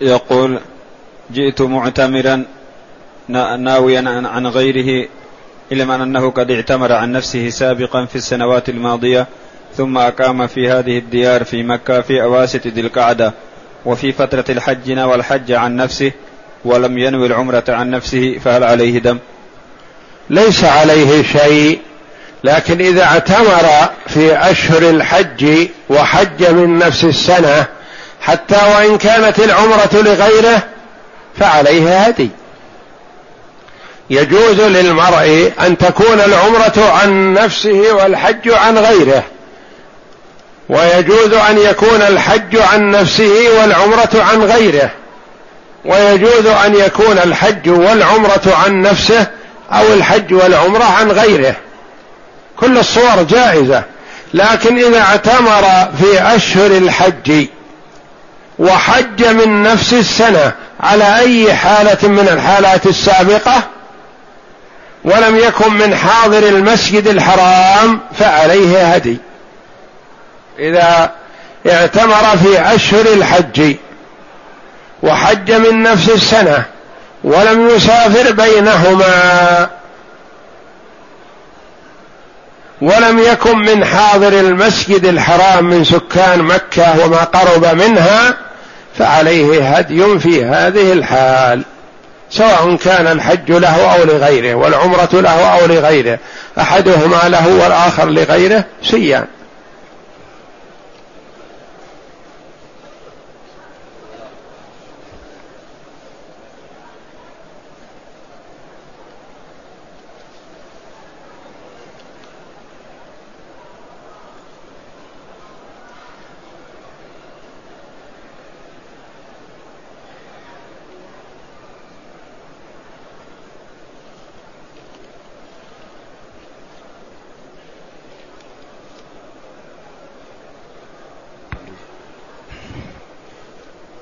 يقول 0.00 0.60
جئت 1.32 1.62
معتمرا 1.62 2.44
ناويا 3.58 4.28
عن 4.28 4.46
غيره 4.46 5.08
علما 5.72 5.94
أنه 5.94 6.30
قد 6.30 6.50
اعتمر 6.50 6.92
عن 6.92 7.12
نفسه 7.12 7.50
سابقا 7.50 8.04
في 8.04 8.16
السنوات 8.16 8.68
الماضية 8.68 9.26
ثم 9.76 9.98
أقام 9.98 10.46
في 10.46 10.70
هذه 10.70 10.98
الديار 10.98 11.44
في 11.44 11.62
مكة 11.62 12.00
في 12.00 12.22
أواسط 12.22 12.66
ذي 12.66 12.80
القعدة 12.80 13.34
وفي 13.84 14.12
فترة 14.12 14.44
الحج 14.48 14.92
نوى 14.92 15.14
الحج 15.14 15.52
عن 15.52 15.76
نفسه 15.76 16.12
ولم 16.64 16.98
ينوي 16.98 17.26
العمرة 17.26 17.64
عن 17.68 17.90
نفسه 17.90 18.38
فهل 18.44 18.64
عليه 18.64 18.98
دم؟ 18.98 19.18
ليس 20.30 20.64
عليه 20.64 21.22
شيء 21.22 21.80
لكن 22.44 22.80
إذا 22.80 23.02
اعتمر 23.02 23.68
في 24.06 24.36
أشهر 24.50 24.90
الحج 24.90 25.68
وحج 25.90 26.50
من 26.50 26.78
نفس 26.78 27.04
السنة 27.04 27.66
حتى 28.20 28.56
وإن 28.76 28.98
كانت 28.98 29.38
العمرة 29.38 29.90
لغيره 29.92 30.62
فعليه 31.40 31.98
هدي. 31.98 32.30
يجوز 34.10 34.60
للمرء 34.60 35.52
أن 35.60 35.78
تكون 35.78 36.20
العمرة 36.20 36.90
عن 36.90 37.34
نفسه 37.34 37.92
والحج 37.92 38.50
عن 38.50 38.78
غيره 38.78 39.22
ويجوز 40.68 41.32
أن 41.32 41.58
يكون 41.58 42.02
الحج 42.02 42.56
عن 42.56 42.90
نفسه 42.90 43.60
والعمرة 43.60 44.10
عن 44.14 44.42
غيره 44.42 44.90
ويجوز 45.84 46.46
أن 46.46 46.74
يكون 46.74 47.18
الحج 47.18 47.68
والعمرة 47.70 48.54
عن 48.64 48.82
نفسه 48.82 49.26
أو 49.72 49.94
الحج 49.94 50.34
والعمرة 50.34 50.84
عن 50.84 51.10
غيره. 51.10 51.54
كل 52.56 52.78
الصور 52.78 53.22
جائزة 53.22 53.82
لكن 54.34 54.78
إذا 54.78 55.00
اعتمر 55.00 55.62
في 55.98 56.36
أشهر 56.36 56.66
الحج 56.66 57.46
وحج 58.58 59.24
من 59.26 59.62
نفس 59.62 59.92
السنة 59.92 60.52
على 60.80 61.18
أي 61.18 61.54
حالة 61.54 62.08
من 62.08 62.28
الحالات 62.28 62.86
السابقة 62.86 63.62
ولم 65.04 65.36
يكن 65.36 65.72
من 65.72 65.94
حاضر 65.94 66.48
المسجد 66.48 67.08
الحرام 67.08 68.00
فعليه 68.18 68.94
هدي. 68.94 69.18
إذا 70.58 71.10
اعتمر 71.66 72.36
في 72.42 72.74
أشهر 72.74 73.06
الحج 73.06 73.76
وحج 75.02 75.52
من 75.52 75.82
نفس 75.82 76.08
السنة 76.08 76.64
ولم 77.24 77.68
يسافر 77.68 78.32
بينهما 78.32 79.68
ولم 82.80 83.18
يكن 83.18 83.58
من 83.58 83.84
حاضر 83.84 84.40
المسجد 84.40 85.06
الحرام 85.06 85.64
من 85.64 85.84
سكان 85.84 86.42
مكة 86.42 87.04
وما 87.04 87.24
قرب 87.24 87.66
منها 87.74 88.36
فعليه 88.98 89.68
هدي 89.68 90.18
في 90.18 90.44
هذه 90.44 90.92
الحال 90.92 91.62
سواء 92.30 92.76
كان 92.76 93.06
الحج 93.06 93.52
له 93.52 93.94
أو 93.94 94.04
لغيره 94.04 94.54
والعمرة 94.54 95.08
له 95.12 95.46
أو 95.46 95.66
لغيره 95.66 96.18
أحدهما 96.58 97.28
له 97.28 97.48
والآخر 97.48 98.08
لغيره 98.08 98.64
سيان. 98.82 99.26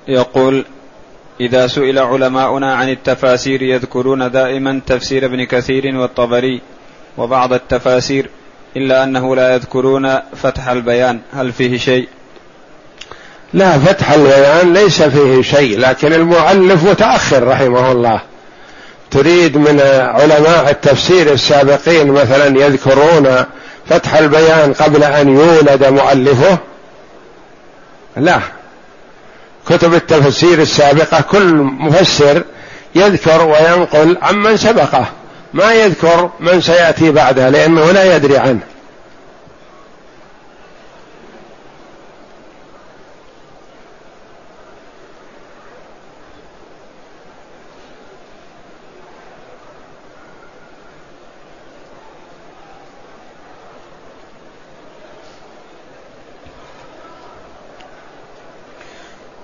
يقول 0.08 0.64
إذا 1.40 1.66
سئل 1.66 1.98
علماؤنا 1.98 2.74
عن 2.74 2.88
التفاسير 2.88 3.62
يذكرون 3.62 4.30
دائما 4.30 4.80
تفسير 4.86 5.24
ابن 5.24 5.44
كثير 5.44 5.96
والطبري 5.96 6.60
وبعض 7.18 7.52
التفاسير 7.52 8.30
إلا 8.76 9.04
أنه 9.04 9.36
لا 9.36 9.54
يذكرون 9.54 10.18
فتح 10.36 10.68
البيان. 10.68 11.20
هل 11.32 11.52
فيه 11.52 11.78
شيء؟ 11.78 12.08
لا 13.54 13.78
فتح 13.78 14.10
البيان 14.10 14.72
ليس 14.72 15.02
فيه 15.02 15.42
شيء 15.42 15.78
لكن 15.78 16.12
المؤلف 16.12 16.90
متأخر 16.90 17.46
رحمه 17.46 17.92
الله. 17.92 18.20
تريد 19.10 19.56
من 19.56 19.80
علماء 20.00 20.70
التفسير 20.70 21.32
السابقين 21.32 22.06
مثلا 22.06 22.46
يذكرون 22.66 23.44
فتح 23.86 24.14
البيان 24.14 24.72
قبل 24.72 25.04
أن 25.04 25.28
يولد 25.28 25.84
مؤلفه؟ 25.84 26.58
لا. 28.16 28.40
كتب 29.68 29.94
التفسير 29.94 30.62
السابقة 30.62 31.20
كل 31.20 31.54
مفسر 31.78 32.42
يذكر 32.94 33.46
وينقل 33.46 34.18
عمن 34.22 34.56
سبقه. 34.56 35.06
ما 35.54 35.72
يذكر 35.72 36.30
من 36.40 36.60
سيأتي 36.60 37.10
بعده 37.10 37.48
لأنه 37.48 37.92
لا 37.92 38.16
يدري 38.16 38.38
عنه. 38.38 38.60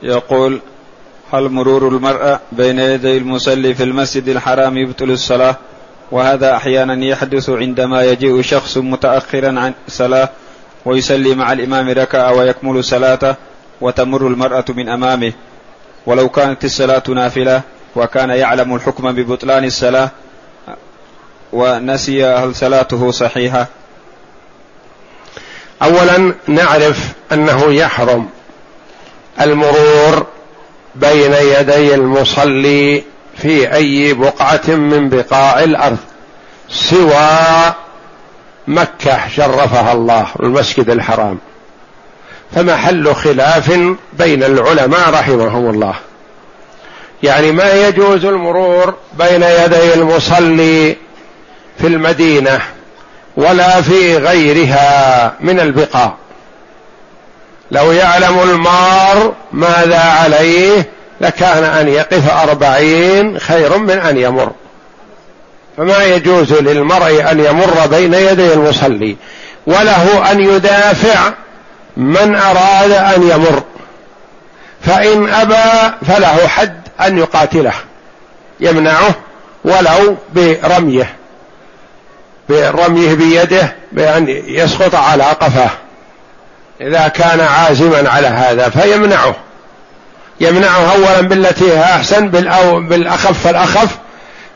يقول 0.02 0.60
هل 1.32 1.48
مرور 1.48 1.88
المرأة 1.88 2.40
بين 2.52 2.78
يدي 2.78 3.16
المصلي 3.16 3.74
في 3.74 3.82
المسجد 3.82 4.28
الحرام 4.28 4.78
يبطل 4.78 5.10
الصلاة؟ 5.10 5.56
وهذا 6.10 6.56
أحيانا 6.56 7.04
يحدث 7.04 7.50
عندما 7.50 8.02
يجيء 8.02 8.42
شخص 8.42 8.78
متأخرا 8.78 9.60
عن 9.60 9.72
الصلاة 9.88 10.28
ويصلي 10.84 11.34
مع 11.34 11.52
الإمام 11.52 11.90
ركعة 11.90 12.32
ويكمل 12.32 12.84
صلاته 12.84 13.34
وتمر 13.80 14.26
المرأة 14.26 14.64
من 14.68 14.88
أمامه. 14.88 15.32
ولو 16.06 16.28
كانت 16.28 16.64
الصلاة 16.64 17.02
نافلة 17.08 17.62
وكان 17.96 18.30
يعلم 18.30 18.74
الحكم 18.74 19.12
ببطلان 19.12 19.64
الصلاة 19.64 20.10
ونسي 21.52 22.24
هل 22.24 22.54
صلاته 22.54 23.10
صحيحة. 23.10 23.66
أولا 25.82 26.34
نعرف 26.46 27.12
أنه 27.32 27.72
يحرم. 27.72 28.28
المرور 29.40 30.26
بين 30.94 31.32
يدي 31.32 31.94
المصلي 31.94 33.02
في 33.36 33.74
أي 33.74 34.12
بقعة 34.12 34.68
من 34.68 35.08
بقاع 35.08 35.60
الأرض 35.64 35.98
سوى 36.68 37.74
مكة 38.68 39.28
شرفها 39.36 39.92
الله 39.92 40.26
المسجد 40.40 40.90
الحرام. 40.90 41.38
فمحل 42.54 43.14
خلاف 43.14 43.70
بين 44.12 44.44
العلماء 44.44 45.10
رحمهم 45.10 45.70
الله. 45.70 45.94
يعني 47.22 47.52
ما 47.52 47.72
يجوز 47.72 48.24
المرور 48.24 48.94
بين 49.18 49.42
يدي 49.42 49.94
المصلي 49.94 50.96
في 51.78 51.86
المدينة 51.86 52.60
ولا 53.36 53.80
في 53.82 54.16
غيرها 54.16 55.34
من 55.40 55.60
البقاع. 55.60 56.14
لو 57.72 57.92
يعلم 57.92 58.40
المار 58.40 59.34
ماذا 59.52 59.98
عليه 59.98 60.88
لكان 61.20 61.64
أن 61.64 61.88
يقف 61.88 62.30
أربعين 62.30 63.38
خير 63.38 63.78
من 63.78 63.90
أن 63.90 64.18
يمر. 64.18 64.52
فما 65.76 66.04
يجوز 66.04 66.52
للمرء 66.52 67.30
أن 67.30 67.40
يمر 67.40 67.86
بين 67.86 68.14
يدي 68.14 68.52
المصلي 68.52 69.16
وله 69.66 70.32
أن 70.32 70.40
يدافع 70.40 71.32
من 71.96 72.34
أراد 72.34 72.90
أن 72.90 73.22
يمر. 73.30 73.62
فإن 74.82 75.28
أبى 75.28 75.94
فله 76.06 76.46
حد 76.48 76.80
أن 77.00 77.18
يقاتله 77.18 77.74
يمنعه 78.60 79.14
ولو 79.64 80.16
برميه 80.34 81.16
برميه 82.48 83.14
بيده 83.14 83.74
بأن 83.92 84.28
يسقط 84.28 84.94
على 84.94 85.24
قفاه. 85.24 85.70
إذا 86.82 87.08
كان 87.08 87.40
عازما 87.40 88.10
على 88.10 88.26
هذا 88.26 88.68
فيمنعه. 88.68 89.34
يمنعه 90.40 90.94
أولا 90.94 91.20
بالتي 91.20 91.72
هي 91.72 91.82
أحسن 91.82 92.28
بالأو 92.28 92.80
بالأخف 92.80 93.42
فالأخف 93.44 93.98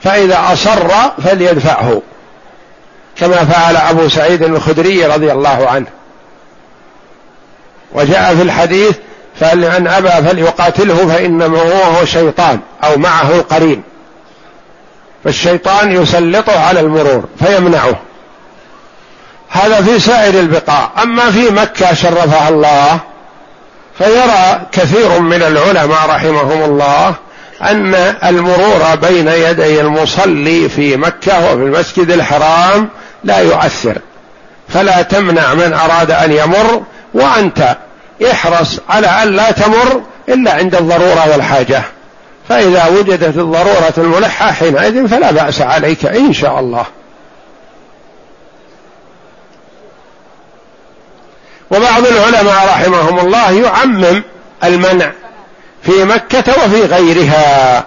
فإذا 0.03 0.39
أصر 0.53 0.89
فليدفعه. 1.25 2.03
كما 3.17 3.45
فعل 3.45 3.77
أبو 3.77 4.09
سعيد 4.09 4.43
الخدري 4.43 5.07
رضي 5.07 5.33
الله 5.33 5.69
عنه. 5.69 5.87
وجاء 7.93 8.35
في 8.37 8.43
الحديث 8.43 8.97
فأن 9.41 9.87
أبى 9.87 10.29
فليقاتله 10.29 11.09
فإنما 11.09 11.59
هو 11.59 12.05
شيطان 12.05 12.61
أو 12.85 12.97
معه 12.97 13.35
القرين 13.35 13.83
فالشيطان 15.25 15.93
يسلطه 15.93 16.67
على 16.67 16.81
المرور 16.81 17.25
فيمنعه. 17.39 17.97
هذا 19.63 19.83
في 19.83 20.01
سائر 20.01 20.41
البقاع. 20.41 20.91
أما 21.03 21.31
في 21.31 21.51
مكة 21.51 21.95
شرفها 21.95 22.49
الله 22.49 22.99
فيرى 23.99 24.61
كثير 24.73 25.21
من 25.21 25.43
العلماء 25.43 26.07
رحمهم 26.09 26.63
الله 26.65 27.15
أن 27.63 27.95
المرور 28.25 28.95
بين 29.03 29.29
يدي 29.29 29.81
المصلي 29.81 30.69
في 30.69 30.97
مكة 30.97 31.45
وفي 31.45 31.63
المسجد 31.63 32.11
الحرام 32.11 32.89
لا 33.25 33.39
يؤثر. 33.39 33.99
فلا 34.69 35.03
تمنع 35.03 35.55
من 35.55 35.73
أراد 35.73 36.11
أن 36.11 36.33
يمر 36.33 36.83
وأنت 37.15 37.77
احرص 38.31 38.79
على 38.89 39.07
أن 39.07 39.29
لا 39.29 39.51
تمر 39.51 40.03
إلا 40.29 40.55
عند 40.55 40.75
الضرورة 40.75 41.31
والحاجة. 41.33 41.83
فإذا 42.49 42.87
وجدت 42.87 43.37
الضرورة 43.39 43.95
الملحة 43.99 44.53
حينئذ 44.53 45.09
فلا 45.09 45.31
بأس 45.31 45.63
عليك 45.63 46.07
إن 46.07 46.33
شاء 46.33 46.61
الله. 46.61 46.85
وبعض 51.71 52.07
العلماء 52.07 52.67
رحمهم 52.67 53.19
الله 53.19 53.51
يعمم 53.51 54.23
المنع 54.65 55.13
في 55.83 56.05
مكة 56.05 56.65
وفي 56.65 56.83
غيرها. 56.85 57.87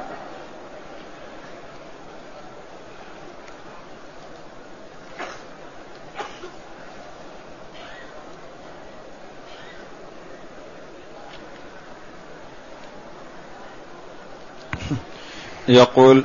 يقول 15.67 16.23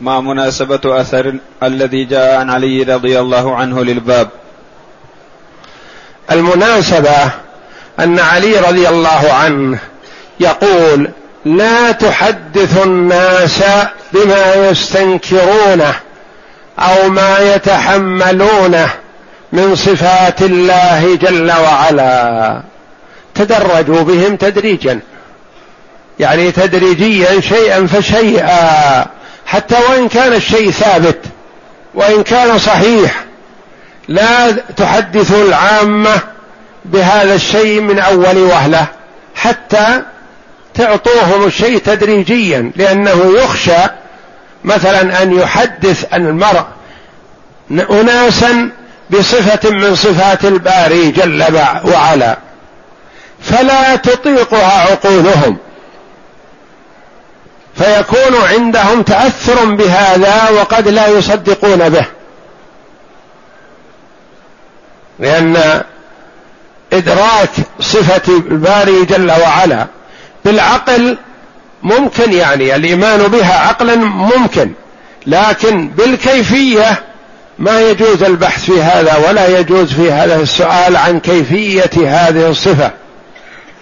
ما 0.00 0.20
مناسبة 0.20 1.00
أثر 1.00 1.34
الذي 1.62 2.04
جاء 2.04 2.40
عن 2.40 2.50
علي 2.50 2.82
رضي 2.82 3.20
الله 3.20 3.56
عنه 3.56 3.84
للباب 3.84 4.30
المناسبة 6.32 7.30
أن 8.00 8.18
علي 8.18 8.58
رضي 8.58 8.88
الله 8.88 9.32
عنه 9.32 9.78
يقول 10.40 11.10
لا 11.44 11.92
تحدث 11.92 12.82
الناس 12.84 13.62
بما 14.12 14.54
يستنكرونه 14.54 15.94
أو 16.78 17.08
ما 17.08 17.54
يتحملونه 17.54 18.90
من 19.52 19.76
صفات 19.76 20.42
الله 20.42 21.18
جل 21.22 21.52
وعلا. 21.52 22.62
تدرجوا 23.34 24.02
بهم 24.02 24.36
تدريجا. 24.36 25.00
يعني 26.18 26.52
تدريجيا 26.52 27.40
شيئا 27.40 27.86
فشيئا. 27.86 29.06
حتى 29.46 29.76
وإن 29.90 30.08
كان 30.08 30.32
الشيء 30.32 30.70
ثابت 30.70 31.18
وإن 31.94 32.22
كان 32.22 32.58
صحيح 32.58 33.24
لا 34.08 34.50
تحدثوا 34.52 35.44
العامة 35.44 36.20
بهذا 36.84 37.34
الشيء 37.34 37.80
من 37.80 37.98
أول 37.98 38.38
وهلة 38.38 38.86
حتى 39.34 40.02
تعطوهم 40.74 41.46
الشيء 41.46 41.78
تدريجيا 41.78 42.72
لأنه 42.76 43.32
يخشى 43.36 43.82
مثلا 44.64 45.22
أن 45.22 45.32
يحدث 45.32 46.14
المرء 46.14 46.64
اناسا 47.70 48.70
بصفة 49.10 49.70
من 49.70 49.94
صفات 49.94 50.44
الباري 50.44 51.10
جل 51.10 51.44
وعلا 51.84 52.38
فلا 53.42 53.96
تطيقها 53.96 54.90
عقولهم. 54.90 55.56
فيكون 57.74 58.34
عندهم 58.50 59.02
تأثر 59.02 59.64
بهذا 59.64 60.50
وقد 60.50 60.88
لا 60.88 61.08
يصدقون 61.08 61.88
به. 61.88 62.04
لأن 65.22 65.82
إدراك 66.92 67.50
صفة 67.80 68.32
الباري 68.32 69.04
جل 69.04 69.30
وعلا 69.30 69.86
بالعقل 70.44 71.16
ممكن 71.82 72.32
يعني 72.32 72.76
الإيمان 72.76 73.28
بها 73.28 73.58
عقلا 73.58 73.94
ممكن 73.96 74.72
لكن 75.26 75.88
بالكيفية 75.88 77.02
ما 77.58 77.80
يجوز 77.80 78.22
البحث 78.22 78.64
في 78.64 78.82
هذا 78.82 79.28
ولا 79.28 79.58
يجوز 79.58 79.92
في 79.92 80.12
هذا 80.12 80.36
السؤال 80.36 80.96
عن 80.96 81.20
كيفية 81.20 81.90
هذه 81.96 82.50
الصفة. 82.50 82.90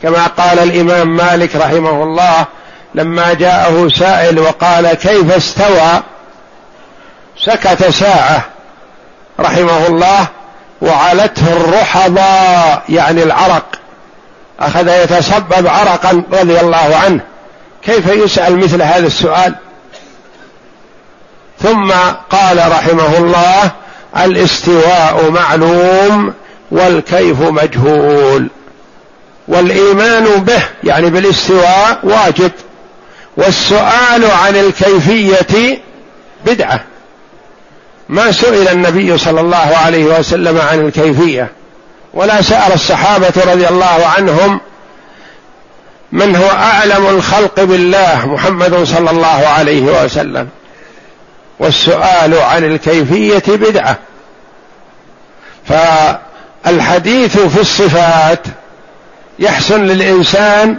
كما 0.03 0.27
قال 0.27 0.59
الإمام 0.59 1.17
مالك 1.17 1.57
رحمه 1.57 2.03
الله 2.03 2.47
لما 2.95 3.35
جاءه 3.35 3.89
سائل 3.89 4.39
وقال 4.39 4.95
كيف 4.95 5.37
استوى؟ 5.37 6.03
سكت 7.39 7.91
ساعة 7.91 8.45
رحمه 9.41 9.87
الله 9.87 10.29
وعلته 10.81 11.53
الرحضاء 11.53 12.83
يعني 12.89 13.23
العرق. 13.23 13.67
أخذ 14.61 14.89
يتصبب 14.89 15.67
عرقا 15.67 16.23
رضي 16.33 16.61
الله 16.61 16.97
عنه. 17.05 17.21
كيف 17.83 18.07
يسأل 18.07 18.57
مثل 18.57 18.83
هذا 18.83 19.07
السؤال؟ 19.07 19.55
ثم 21.63 21.93
قال 22.31 22.73
رحمه 22.73 23.19
الله 23.19 23.71
الإستواء 24.17 25.31
معلوم 25.31 26.35
والكيف 26.71 27.41
مجهول. 27.41 28.49
والإيمان 29.49 30.25
به 30.25 30.63
يعني 30.85 31.11
بالاستواء 31.11 31.99
واجب. 32.03 32.53
والسؤال 33.37 34.31
عن 34.31 34.57
الكيفية 34.57 35.79
بدعة. 36.47 36.90
ما 38.11 38.33
سئل 38.33 38.69
النبي 38.69 39.19
صلى 39.19 39.41
الله 39.41 39.77
عليه 39.85 40.05
وسلم 40.05 40.59
عن 40.59 40.87
الكيفية 40.87 41.51
ولا 42.15 42.43
سأل 42.43 42.73
الصحابة 42.73 43.33
رضي 43.53 43.69
الله 43.69 44.07
عنهم 44.17 44.61
من 46.13 46.37
هو 46.37 46.51
أعلم 46.51 47.07
الخلق 47.07 47.65
بالله 47.65 48.27
محمد 48.27 48.85
صلى 48.85 49.11
الله 49.11 49.47
عليه 49.47 50.05
وسلم. 50.05 50.49
والسؤال 51.59 52.35
عن 52.39 52.65
الكيفية 52.65 53.43
بدعة. 53.49 53.97
فالحديث 55.69 57.39
في 57.39 57.61
الصفات 57.61 58.41
يحسن 59.39 59.85
للإنسان 59.85 60.79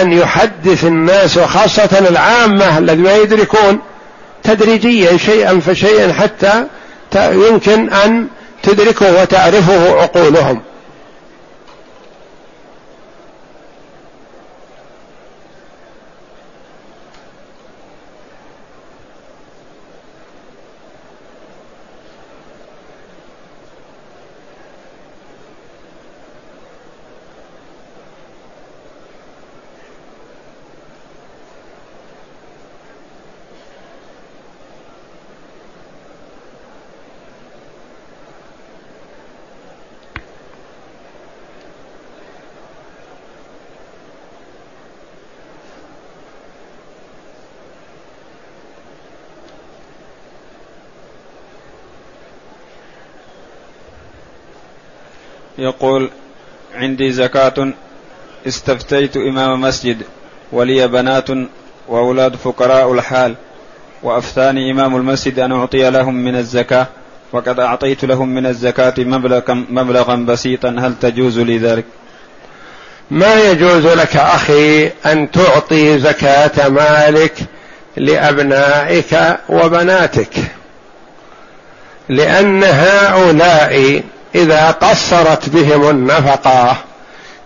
أن 0.00 0.12
يحدث 0.12 0.84
الناس 0.84 1.36
وخاصة 1.36 1.98
العامة 2.10 2.78
الذين 2.78 3.06
يدركون 3.06 3.78
تدريجيا 4.44 5.16
شيئا 5.16 5.60
فشيئا 5.60 6.12
حتى 6.12 6.64
يمكن 7.32 7.92
أن 7.92 8.26
تدركه 8.62 9.22
وتعرفه 9.22 10.00
عقولهم. 10.00 10.62
يقول 55.62 56.10
عندي 56.74 57.12
زكاة 57.12 57.72
استفتيت 58.46 59.16
إمام 59.16 59.60
مسجد 59.60 60.02
ولي 60.52 60.88
بنات 60.88 61.28
وأولاد 61.88 62.36
فقراء 62.36 62.92
الحال 62.92 63.34
وأفتاني 64.02 64.70
إمام 64.70 64.96
المسجد 64.96 65.38
أن 65.38 65.52
أعطي 65.52 65.90
لهم 65.90 66.14
من 66.14 66.36
الزكاة 66.36 66.86
وقد 67.32 67.60
أعطيت 67.60 68.04
لهم 68.04 68.28
من 68.28 68.46
الزكاة 68.46 68.94
مبلغا, 68.98 69.64
مبلغا 69.70 70.16
بسيطا 70.16 70.68
هل 70.68 70.94
تجوز 71.00 71.38
لي 71.38 71.58
ذلك؟ 71.58 71.84
ما 73.10 73.34
يجوز 73.34 73.86
لك 73.86 74.16
أخي 74.16 74.86
أن 75.06 75.30
تعطي 75.30 75.98
زكاة 75.98 76.68
مالك 76.68 77.34
لأبنائك 77.96 79.38
وبناتك 79.48 80.34
لأن 82.08 82.64
هؤلاء 82.64 84.02
إذا 84.34 84.70
قصرت 84.70 85.48
بهم 85.48 85.90
النفقة 85.90 86.76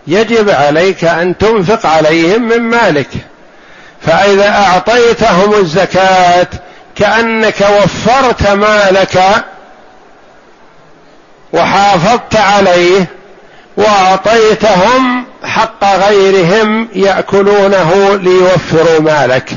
يجب 0.07 0.49
عليك 0.49 1.03
أن 1.03 1.37
تنفق 1.37 1.85
عليهم 1.85 2.47
من 2.47 2.61
مالك. 2.61 3.09
فإذا 4.01 4.49
أعطيتهم 4.49 5.53
الزكاة 5.53 6.47
كأنك 6.95 7.61
وفرت 7.61 8.47
مالك 8.47 9.19
وحافظت 11.53 12.35
عليه 12.35 13.05
وأعطيتهم 13.77 15.25
حق 15.43 15.83
غيرهم 15.83 16.87
يأكلونه 16.95 18.19
ليوفروا 18.21 18.99
مالك. 18.99 19.49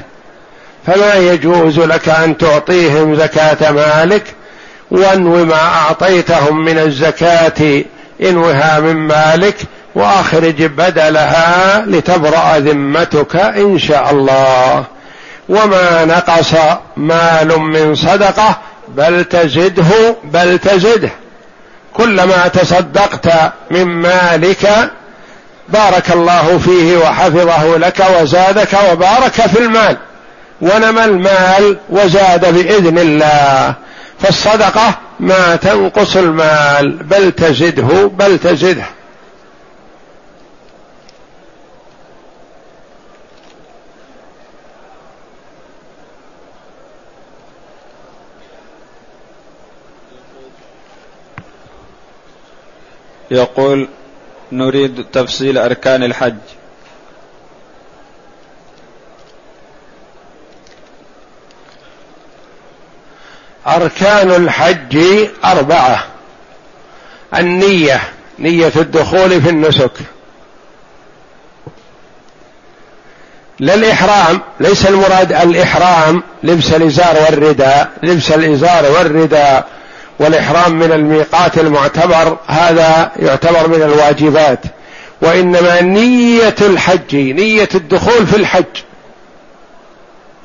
فما 0.87 1.14
يجوز 1.14 1.78
لك 1.78 2.09
أن 2.09 2.39
تعطيهم 2.39 3.16
زكاة 3.16 3.70
مالك 3.70 4.35
وانو 4.91 5.45
ما 5.45 5.62
أعطيتهم 5.62 6.64
من 6.64 6.78
الزكاة 6.78 7.84
انوها 8.22 8.80
من 8.80 8.97
مالك 8.97 9.57
وأخرج 9.95 10.62
بدلها 10.62 11.80
لتبرأ 11.86 12.59
ذمتك 12.59 13.36
إن 13.36 13.78
شاء 13.78 14.11
الله. 14.11 14.84
وما 15.49 16.05
نقص 16.05 16.55
مال 16.97 17.61
من 17.61 17.95
صدقة 17.95 18.59
بل 18.88 19.24
تزده 19.24 20.16
بل 20.24 20.59
تزده. 20.59 21.11
كلما 21.95 22.49
تصدقت 22.49 23.53
من 23.70 23.84
مالك 23.84 24.91
بارك 25.68 26.11
الله 26.12 26.59
فيه 26.59 26.97
وحفظه 26.97 27.76
لك 27.76 28.05
وزادك 28.20 28.78
وبارك 28.93 29.32
في 29.32 29.59
المال. 29.59 29.97
ونمى 30.61 31.05
المال 31.05 31.78
وزاد 31.91 32.55
بإذن 32.55 32.99
الله. 32.99 33.74
فالصدقة 34.21 34.99
ما 35.21 35.57
تنقص 35.57 36.16
المال 36.16 36.97
بل 37.03 37.33
تزده 37.33 38.07
بل 38.07 38.39
تزده. 38.39 38.85
يقول 53.31 53.89
نريد 54.53 55.05
تفصيل 55.12 55.59
أركان 55.59 56.03
الحج. 56.03 56.35
أركان 63.67 64.31
الحج 64.31 64.99
أربعة. 65.45 66.05
النية 67.37 68.01
نية 68.39 68.73
الدخول 68.77 69.43
في 69.43 69.51
النسك. 69.51 69.93
للإحرام 73.61 74.41
ليس 74.61 74.87
المراد 74.87 75.33
الإحرام 75.33 76.23
لبس 76.43 76.73
الإزار 76.73 77.17
والرداء 77.17 77.91
لبس 78.03 78.31
الإزار 78.31 78.93
والرداء 78.93 79.69
والإحرام 80.19 80.79
من 80.79 80.93
الميقات 80.93 81.59
المعتبر 81.59 82.39
هذا 82.47 83.13
يعتبر 83.17 83.69
من 83.69 83.83
الواجبات. 83.83 84.61
وإنما 85.23 85.81
نية 85.81 86.55
الحج 86.61 87.17
نية 87.17 87.69
الدخول 87.75 88.27
في 88.27 88.37
الحج. 88.37 88.65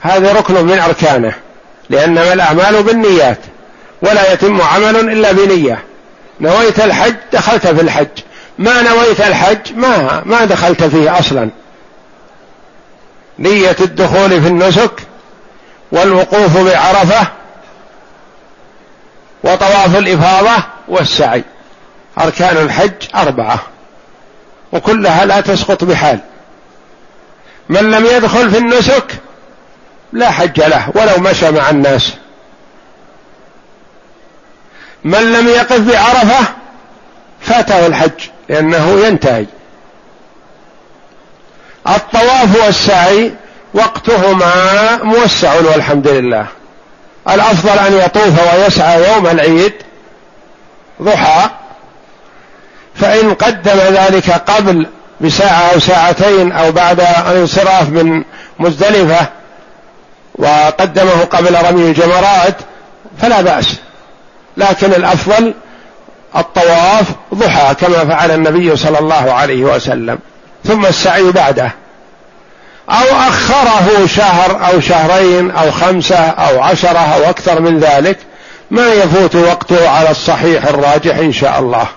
هذا 0.01 0.33
ركن 0.33 0.65
من 0.65 0.79
أركانه. 0.79 1.44
لأنما 1.89 2.33
الأعمال 2.33 2.83
بالنيات 2.83 3.39
ولا 4.01 4.33
يتم 4.33 4.61
عمل 4.61 4.95
إلا 4.95 5.31
بنية. 5.31 5.83
نويت 6.41 6.79
الحج 6.79 7.15
دخلت 7.33 7.67
في 7.67 7.81
الحج. 7.81 8.07
ما 8.57 8.81
نويت 8.81 9.21
الحج؟ 9.21 9.73
ما 9.75 10.21
ما 10.25 10.45
دخلت 10.45 10.83
فيه 10.83 11.19
أصلا. 11.19 11.49
نية 13.39 13.75
الدخول 13.79 14.41
في 14.41 14.47
النسك 14.47 15.01
والوقوف 15.91 16.57
بعرفة 16.57 17.27
وطواف 19.43 19.97
الإفاضة 19.97 20.63
والسعي. 20.87 21.43
أركان 22.19 22.57
الحج 22.57 22.91
أربعة 23.15 23.59
وكلها 24.71 25.25
لا 25.25 25.41
تسقط 25.41 25.83
بحال. 25.83 26.19
من 27.69 27.91
لم 27.91 28.05
يدخل 28.05 28.51
في 28.51 28.57
النسك 28.57 29.05
لا 30.15 30.31
حج 30.31 30.61
له 30.61 30.89
ولو 30.95 31.17
مشى 31.17 31.51
مع 31.51 31.69
الناس. 31.69 32.13
من 35.03 35.33
لم 35.33 35.47
يقف 35.47 35.79
بعرفة 35.79 36.53
فاته 37.41 37.87
الحج 37.87 38.29
لأنه 38.49 38.99
ينتهي. 39.05 39.45
الطواف 41.87 42.65
والسعي 42.65 43.33
وقتهما 43.73 45.03
موسع 45.03 45.53
والحمد 45.53 46.07
لله. 46.07 46.47
الأفضل 47.29 47.79
أن 47.79 47.93
يطوف 47.93 48.53
ويسعى 48.53 49.13
يوم 49.13 49.27
العيد 49.27 49.73
ضحى. 51.01 51.49
فإن 52.95 53.33
قدم 53.33 53.77
ذلك 53.77 54.31
قبل 54.31 54.87
بساعة 55.21 55.73
أو 55.73 55.79
ساعتين 55.79 56.51
أو 56.51 56.71
بعد 56.71 56.99
الانصراف 56.99 57.89
من 57.89 58.23
مزدلفة 58.59 59.27
وقدمه 60.37 61.23
قبل 61.31 61.55
رمي 61.65 61.81
الجمرات 61.81 62.55
فلا 63.21 63.41
بأس. 63.41 63.75
لكن 64.57 64.93
الأفضل 64.93 65.53
الطواف 66.35 67.05
ضحى 67.33 67.75
كما 67.75 68.05
فعل 68.05 68.31
النبي 68.31 68.75
صلى 68.75 68.99
الله 68.99 69.33
عليه 69.33 69.63
وسلم. 69.63 70.19
ثم 70.65 70.85
السعي 70.85 71.31
بعده. 71.31 71.71
أو 72.89 73.17
أخره 73.27 74.07
شهر 74.07 74.67
أو 74.67 74.79
شهرين 74.79 75.51
أو 75.51 75.71
خمسة 75.71 76.15
أو 76.15 76.61
عشرة 76.61 76.99
أو 76.99 77.29
أكثر 77.29 77.61
من 77.61 77.79
ذلك 77.79 78.17
ما 78.71 78.87
يفوت 78.87 79.35
وقته 79.35 79.89
على 79.89 80.11
الصحيح 80.11 80.65
الراجح 80.65 81.15
إن 81.15 81.33
شاء 81.33 81.59
الله. 81.59 81.87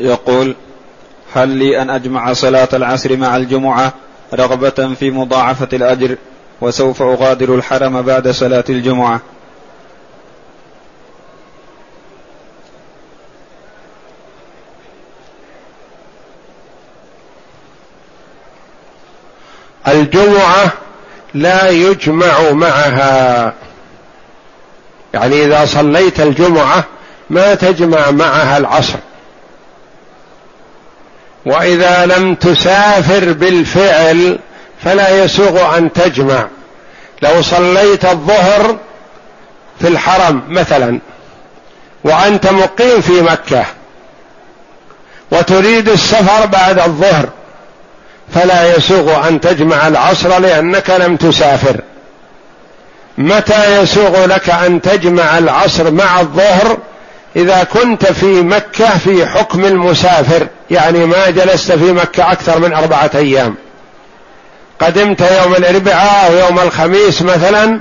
يقول 0.00 0.54
هل 1.34 1.48
لي 1.48 1.82
أن 1.82 1.90
أجمع 1.90 2.32
صلاة 2.32 2.68
العصر 2.72 3.16
مع 3.16 3.36
الجمعة 3.36 3.92
رغبة 4.34 4.94
في 4.94 5.10
مضاعفة 5.10 5.68
الأجر 5.72 6.16
وسوف 6.60 7.02
أغادر 7.02 7.54
الحرم 7.54 8.02
بعد 8.02 8.28
صلاة 8.28 8.64
الجمعة؟ 8.68 9.20
الجمعة 19.88 20.72
لا 21.34 21.68
يجمع 21.68 22.50
معها. 22.50 23.54
يعني 25.14 25.44
إذا 25.44 25.64
صليت 25.64 26.20
الجمعة 26.20 26.84
ما 27.30 27.54
تجمع 27.54 28.10
معها 28.10 28.58
العصر. 28.58 28.98
وإذا 31.46 32.06
لم 32.06 32.34
تسافر 32.34 33.32
بالفعل 33.32 34.38
فلا 34.84 35.24
يسوغ 35.24 35.78
أن 35.78 35.92
تجمع. 35.92 36.46
لو 37.22 37.42
صليت 37.42 38.04
الظهر 38.04 38.76
في 39.80 39.88
الحرم 39.88 40.42
مثلا 40.48 41.00
وأنت 42.04 42.46
مقيم 42.46 43.00
في 43.00 43.22
مكة 43.22 43.64
وتريد 45.30 45.88
السفر 45.88 46.46
بعد 46.46 46.78
الظهر 46.78 47.28
فلا 48.34 48.76
يسوغ 48.76 49.28
أن 49.28 49.40
تجمع 49.40 49.88
العصر 49.88 50.38
لأنك 50.38 50.90
لم 50.90 51.16
تسافر. 51.16 51.80
متى 53.18 53.82
يسوغ 53.82 54.24
لك 54.24 54.50
أن 54.50 54.80
تجمع 54.80 55.38
العصر 55.38 55.90
مع 55.90 56.20
الظهر؟ 56.20 56.78
إذا 57.36 57.64
كنت 57.64 58.06
في 58.06 58.42
مكة 58.42 58.98
في 58.98 59.26
حكم 59.26 59.64
المسافر 59.64 60.46
يعني 60.70 61.06
ما 61.06 61.30
جلست 61.30 61.72
في 61.72 61.92
مكة 61.92 62.32
أكثر 62.32 62.58
من 62.58 62.72
أربعة 62.72 63.10
أيام. 63.14 63.54
قدمت 64.80 65.20
يوم 65.20 65.54
الأربعاء 65.54 66.30
أو 66.30 66.36
يوم 66.36 66.58
الخميس 66.58 67.22
مثلا 67.22 67.80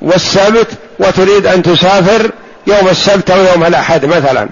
والسبت 0.00 0.68
وتريد 0.98 1.46
أن 1.46 1.62
تسافر 1.62 2.30
يوم 2.66 2.88
السبت 2.88 3.30
أو 3.30 3.44
يوم 3.44 3.64
الأحد 3.64 4.04
مثلا. 4.04 4.48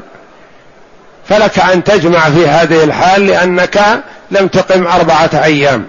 فلك 1.28 1.58
أن 1.58 1.84
تجمع 1.84 2.20
في 2.20 2.48
هذه 2.48 2.84
الحال 2.84 3.26
لأنك 3.26 3.80
لم 4.30 4.48
تقم 4.48 4.86
أربعة 4.86 5.30
أيام. 5.34 5.86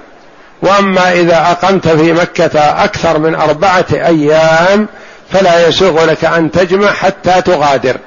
وأما 0.61 1.11
إذا 1.11 1.37
أقمت 1.37 1.87
في 1.87 2.13
مكة 2.13 2.59
أكثر 2.59 3.19
من 3.19 3.35
أربعة 3.35 3.85
أيام 3.91 4.87
فلا 5.31 5.67
يسوغ 5.67 6.05
لك 6.05 6.25
أن 6.25 6.51
تجمع 6.51 6.91
حتى 6.91 7.41
تغادر. 7.41 7.97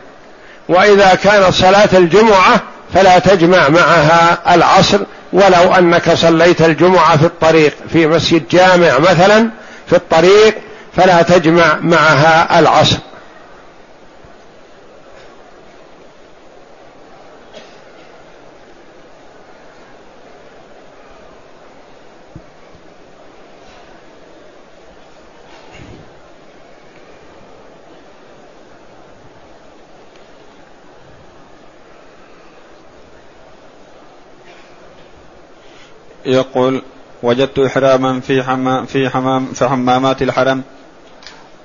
وإذا 0.70 1.14
كانت 1.14 1.54
صلاة 1.54 1.88
الجمعة 1.92 2.60
فلا 2.94 3.18
تجمع 3.18 3.68
معها 3.68 4.54
العصر 4.54 4.98
ولو 5.32 5.74
أنك 5.78 6.14
صليت 6.14 6.62
الجمعة 6.62 7.16
في 7.16 7.24
الطريق 7.24 7.74
في 7.92 8.06
مسجد 8.06 8.48
جامع 8.48 8.98
مثلا 8.98 9.50
في 9.86 9.96
الطريق 9.96 10.54
فلا 10.96 11.22
تجمع 11.22 11.78
معها 11.80 12.58
العصر. 12.58 12.96
يقول 36.30 36.82
وجدت 37.22 37.58
إحراما 37.58 38.20
في 38.20 38.42
حمام 38.42 38.86
في 38.86 39.10
حمام 39.10 39.46
في 39.54 39.68
حمامات 39.68 40.22
الحرم 40.22 40.62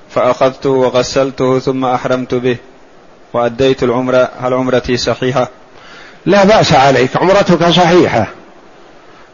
فأخذته 0.09 0.70
وغسلته 0.70 1.59
ثم 1.59 1.86
أحرمت 1.86 2.34
به 2.34 2.57
وأديت 3.34 3.84
العمرة 3.84 4.30
هل 4.39 4.53
عمرتي 4.53 4.97
صحيحة؟ 4.97 5.49
لا 6.26 6.43
بأس 6.43 6.74
عليك 6.74 7.18
عمرتك 7.18 7.70
صحيحة 7.70 8.28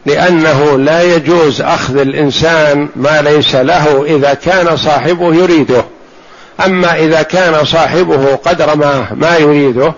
لأنه 0.06 0.78
لا 0.78 1.02
يجوز 1.02 1.60
أخذ 1.60 1.96
الإنسان 1.96 2.88
ما 2.96 3.22
ليس 3.22 3.54
له 3.54 4.04
إذا 4.04 4.34
كان 4.34 4.76
صاحبه 4.76 5.34
يريده 5.34 5.84
أما 6.66 6.94
إذا 6.98 7.22
كان 7.22 7.64
صاحبه 7.64 8.34
قدر 8.34 8.76
ما 8.76 9.06
ما 9.14 9.36
يريده 9.36 9.94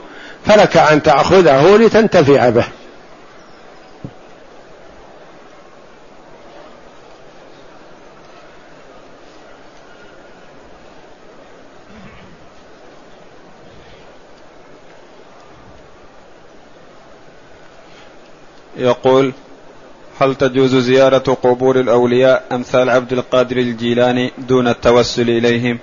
فلك 0.47 0.77
أن 0.77 1.03
تأخذه 1.03 1.77
لتنتفع 1.77 2.49
به 2.49 2.65
يقول 18.85 19.33
هل 20.21 20.35
تجوز 20.35 20.77
زيارة 20.77 21.19
قبور 21.43 21.81
الأولياء 21.81 22.45
أمثال 22.53 22.91
عبد 22.91 23.13
القادر 23.13 23.57
الجيلاني 23.57 24.33
دون 24.39 24.69
التوسل 24.69 25.31
إليهم؟ 25.31 25.79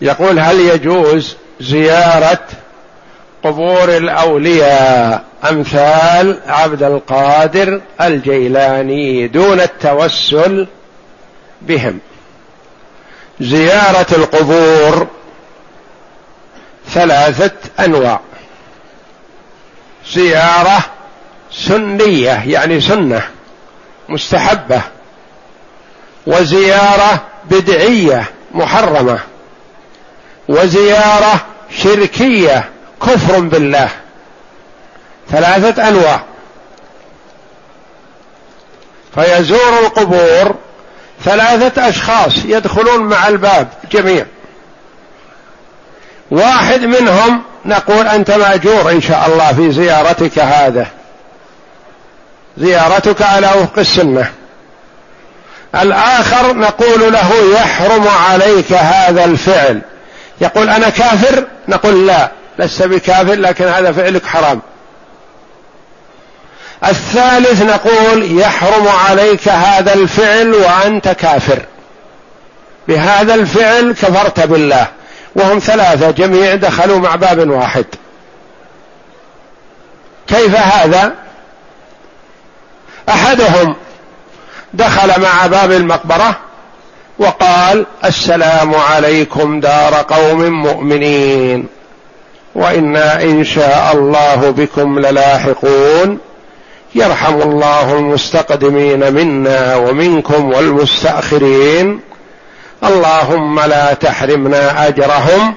يقول 0.00 0.38
هل 0.38 0.60
يجوز 0.60 1.36
زيارة 1.60 2.46
قبور 3.44 3.96
الأولياء 3.96 5.24
أمثال 5.50 6.40
عبد 6.46 6.82
القادر 6.82 7.80
الجيلاني 8.00 9.28
دون 9.28 9.60
التوسل 9.60 10.66
بهم؟ 11.62 12.00
زيارة 13.42 14.06
القبور 14.12 15.06
ثلاثة 16.90 17.50
أنواع. 17.80 18.20
زيارة 20.14 20.84
سنية 21.52 22.42
يعني 22.46 22.80
سنة 22.80 23.28
مستحبة. 24.08 24.82
وزيارة 26.26 27.22
بدعية 27.44 28.30
محرمة. 28.54 29.18
وزيارة 30.48 31.46
شركية 31.82 32.70
كفر 33.02 33.40
بالله. 33.40 33.88
ثلاثة 35.30 35.88
أنواع. 35.88 36.22
فيزور 39.14 39.78
القبور 39.78 40.54
ثلاثة 41.24 41.88
أشخاص 41.88 42.32
يدخلون 42.44 43.00
مع 43.04 43.28
الباب 43.28 43.68
جميع. 43.92 44.26
واحد 46.30 46.80
منهم 46.80 47.42
نقول 47.64 48.08
أنت 48.08 48.30
مأجور 48.30 48.90
إن 48.90 49.00
شاء 49.00 49.26
الله 49.32 49.52
في 49.52 49.72
زيارتك 49.72 50.38
هذا. 50.38 50.86
زيارتك 52.58 53.22
على 53.22 53.46
وفق 53.46 53.78
السنة. 53.78 54.30
الآخر 55.74 56.56
نقول 56.56 57.12
له 57.12 57.32
يحرم 57.54 58.08
عليك 58.08 58.72
هذا 58.72 59.24
الفعل. 59.24 59.80
يقول 60.40 60.68
أنا 60.68 60.88
كافر؟ 60.88 61.46
نقول 61.68 62.06
لا. 62.06 62.30
لست 62.58 62.82
بكافر 62.82 63.34
لكن 63.34 63.64
هذا 63.64 63.92
فعلك 63.92 64.26
حرام. 64.26 64.60
الثالث 66.84 67.62
نقول 67.62 68.40
يحرم 68.40 68.88
عليك 68.88 69.48
هذا 69.48 69.94
الفعل 69.94 70.54
وأنت 70.54 71.08
كافر. 71.08 71.62
بهذا 72.88 73.34
الفعل 73.34 73.92
كفرت 73.92 74.40
بالله. 74.40 74.86
وهم 75.34 75.58
ثلاثة 75.58 76.10
جميع 76.10 76.54
دخلوا 76.54 76.98
مع 76.98 77.14
باب 77.16 77.50
واحد. 77.50 77.84
كيف 80.28 80.56
هذا؟ 80.56 81.14
أحدهم 83.08 83.76
دخل 84.74 85.20
مع 85.20 85.46
باب 85.46 85.72
المقبرة 85.72 86.36
وقال 87.18 87.86
السلام 88.04 88.74
عليكم 88.74 89.60
دار 89.60 89.94
قوم 89.94 90.42
مؤمنين. 90.42 91.66
وإنا 92.54 93.22
إن 93.22 93.44
شاء 93.44 93.92
الله 93.94 94.50
بكم 94.50 94.98
للاحقون. 94.98 96.18
يرحم 96.94 97.42
الله 97.42 97.98
المستقدمين 97.98 99.12
منا 99.12 99.76
ومنكم 99.76 100.52
والمستأخرين. 100.52 102.00
اللهم 102.84 103.60
لا 103.60 103.94
تحرمنا 103.94 104.88
أجرهم 104.88 105.54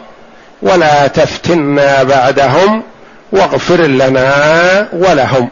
ولا 0.61 1.07
تفتنا 1.07 2.03
بعدهم 2.03 2.83
واغفر 3.31 3.81
لنا 3.81 4.89
ولهم. 4.93 5.49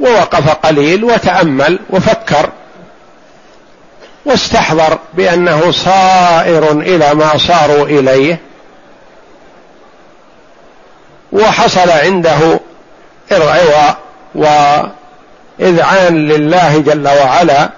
ووقف 0.00 0.50
قليل 0.50 1.04
وتأمل 1.04 1.78
وفكر 1.90 2.50
واستحضر 4.24 4.98
بأنه 5.14 5.70
صائر 5.70 6.72
إلى 6.72 7.14
ما 7.14 7.38
صاروا 7.38 7.86
إليه. 7.86 8.40
وحصل 11.32 11.90
عنده 11.90 12.59
إرعوى 13.32 13.96
وإذعان 14.34 16.28
لله 16.28 16.78
جل 16.78 17.08
وعلا 17.08 17.70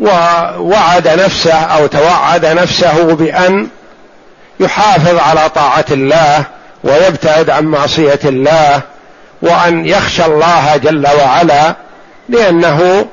ووعد 0.00 1.08
نفسه 1.08 1.54
أو 1.54 1.86
توعد 1.86 2.46
نفسه 2.46 3.14
بأن 3.14 3.68
يحافظ 4.60 5.18
على 5.18 5.48
طاعة 5.48 5.84
الله 5.90 6.44
ويبتعد 6.84 7.50
عن 7.50 7.64
معصية 7.64 8.20
الله 8.24 8.80
وأن 9.42 9.86
يخشى 9.86 10.24
الله 10.24 10.76
جل 10.76 11.06
وعلا 11.06 11.74
لأنه 12.28 13.06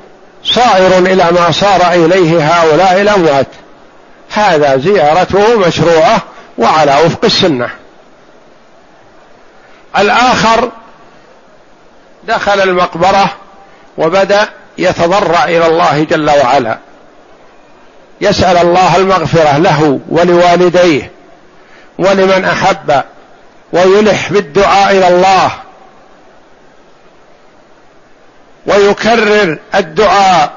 صائر 0.44 0.98
إلى 0.98 1.24
ما 1.32 1.50
صار 1.50 1.92
إليه 1.92 2.54
هؤلاء 2.54 3.00
الأموات. 3.00 3.46
هذا 4.34 4.76
زيارته 4.76 5.58
مشروعة 5.58 6.18
وعلى 6.58 6.96
وفق 7.04 7.24
السنة. 7.24 7.68
الآخر 9.98 10.70
دخل 12.24 12.60
المقبرة 12.60 13.32
وبدأ 13.98 14.48
يتضرع 14.78 15.44
إلى 15.44 15.66
الله 15.66 16.04
جل 16.04 16.30
وعلا. 16.30 16.78
يسأل 18.20 18.56
الله 18.56 18.96
المغفرة 18.96 19.58
له 19.58 20.00
ولوالديه 20.08 21.10
ولمن 21.98 22.44
أحب 22.44 23.02
ويلح 23.72 24.32
بالدعاء 24.32 24.90
إلى 24.90 25.08
الله 25.08 25.50
ويكرر 28.66 29.58
الدعاء 29.74 30.52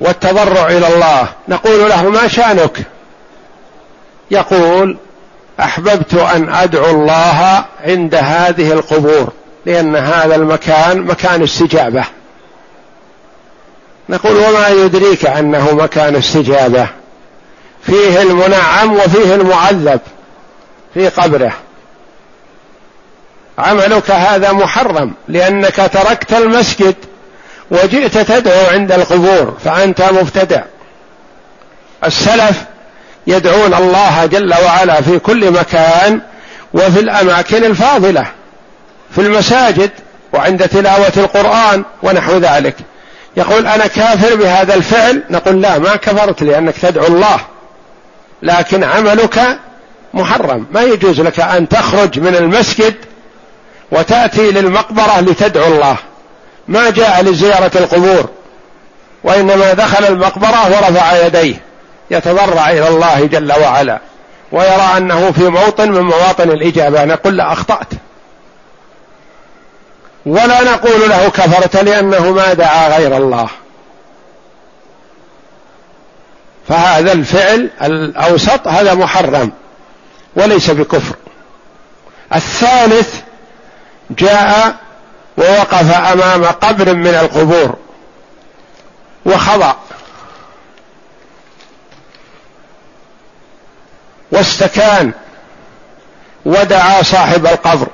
والتضرع 0.00 0.66
إلى 0.66 0.94
الله. 0.94 1.28
نقول 1.48 1.88
له 1.88 2.02
ما 2.02 2.28
شأنك؟ 2.28 2.86
يقول 4.30 4.96
أحببت 5.60 6.14
أن 6.14 6.54
أدعو 6.54 6.90
الله 6.90 7.64
عند 7.84 8.14
هذه 8.14 8.72
القبور. 8.72 9.32
لأن 9.66 9.96
هذا 9.96 10.34
المكان 10.34 11.00
مكان 11.00 11.42
استجابة. 11.42 12.04
نقول 14.08 14.36
وما 14.36 14.68
يدريك 14.68 15.26
أنه 15.26 15.74
مكان 15.74 16.16
استجابة. 16.16 16.88
فيه 17.82 18.22
المنعم 18.22 18.92
وفيه 18.92 19.34
المعذب 19.34 20.00
في 20.94 21.08
قبره. 21.08 21.52
عملك 23.58 24.10
هذا 24.10 24.52
محرم 24.52 25.12
لأنك 25.28 25.90
تركت 25.92 26.32
المسجد 26.32 26.94
وجئت 27.70 28.18
تدعو 28.18 28.66
عند 28.66 28.92
القبور 28.92 29.56
فأنت 29.64 30.02
مبتدع. 30.02 30.62
السلف 32.04 32.64
يدعون 33.26 33.74
الله 33.74 34.26
جل 34.26 34.54
وعلا 34.64 35.00
في 35.00 35.18
كل 35.18 35.50
مكان 35.50 36.20
وفي 36.74 37.00
الأماكن 37.00 37.64
الفاضلة. 37.64 38.26
في 39.14 39.20
المساجد 39.20 39.90
وعند 40.32 40.68
تلاوة 40.68 41.12
القرآن 41.16 41.84
ونحو 42.02 42.36
ذلك. 42.36 42.76
يقول 43.36 43.66
أنا 43.66 43.86
كافر 43.86 44.34
بهذا 44.34 44.74
الفعل. 44.74 45.22
نقول 45.30 45.62
لا 45.62 45.78
ما 45.78 45.96
كفرت 45.96 46.42
لأنك 46.42 46.78
تدعو 46.78 47.06
الله. 47.06 47.40
لكن 48.42 48.84
عملك 48.84 49.58
محرم. 50.14 50.66
ما 50.72 50.82
يجوز 50.82 51.20
لك 51.20 51.40
أن 51.40 51.68
تخرج 51.68 52.20
من 52.20 52.36
المسجد 52.36 52.94
وتأتي 53.92 54.50
للمقبرة 54.50 55.20
لتدعو 55.20 55.66
الله. 55.66 55.96
ما 56.68 56.90
جاء 56.90 57.22
لزيارة 57.22 57.70
القبور. 57.74 58.28
وإنما 59.24 59.72
دخل 59.72 60.04
المقبرة 60.04 60.66
ورفع 60.66 61.26
يديه. 61.26 61.62
يتضرع 62.10 62.70
إلى 62.70 62.88
الله 62.88 63.26
جل 63.26 63.52
وعلا. 63.52 64.00
ويرى 64.52 64.92
أنه 64.96 65.32
في 65.32 65.48
موطن 65.48 65.90
من 65.90 66.00
مواطن 66.00 66.50
الإجابة. 66.50 67.04
نقول 67.04 67.36
له 67.36 67.52
أخطأت. 67.52 67.88
ولا 70.26 70.62
نقول 70.62 71.08
له 71.08 71.28
كفرت 71.28 71.76
لأنه 71.76 72.30
ما 72.30 72.52
دعا 72.52 72.98
غير 72.98 73.16
الله. 73.16 73.48
فهذا 76.68 77.12
الفعل 77.12 77.70
الأوسط 77.82 78.68
هذا 78.68 78.94
محرم 78.94 79.52
وليس 80.36 80.70
بكفر. 80.70 81.14
الثالث 82.34 83.14
جاء 84.10 84.76
ووقف 85.38 85.96
أمام 86.12 86.44
قبر 86.44 86.94
من 86.94 87.14
القبور 87.14 87.76
وخضع. 89.26 89.74
واستكان 94.32 95.12
ودعا 96.46 97.02
صاحب 97.02 97.46
القبر 97.46 97.88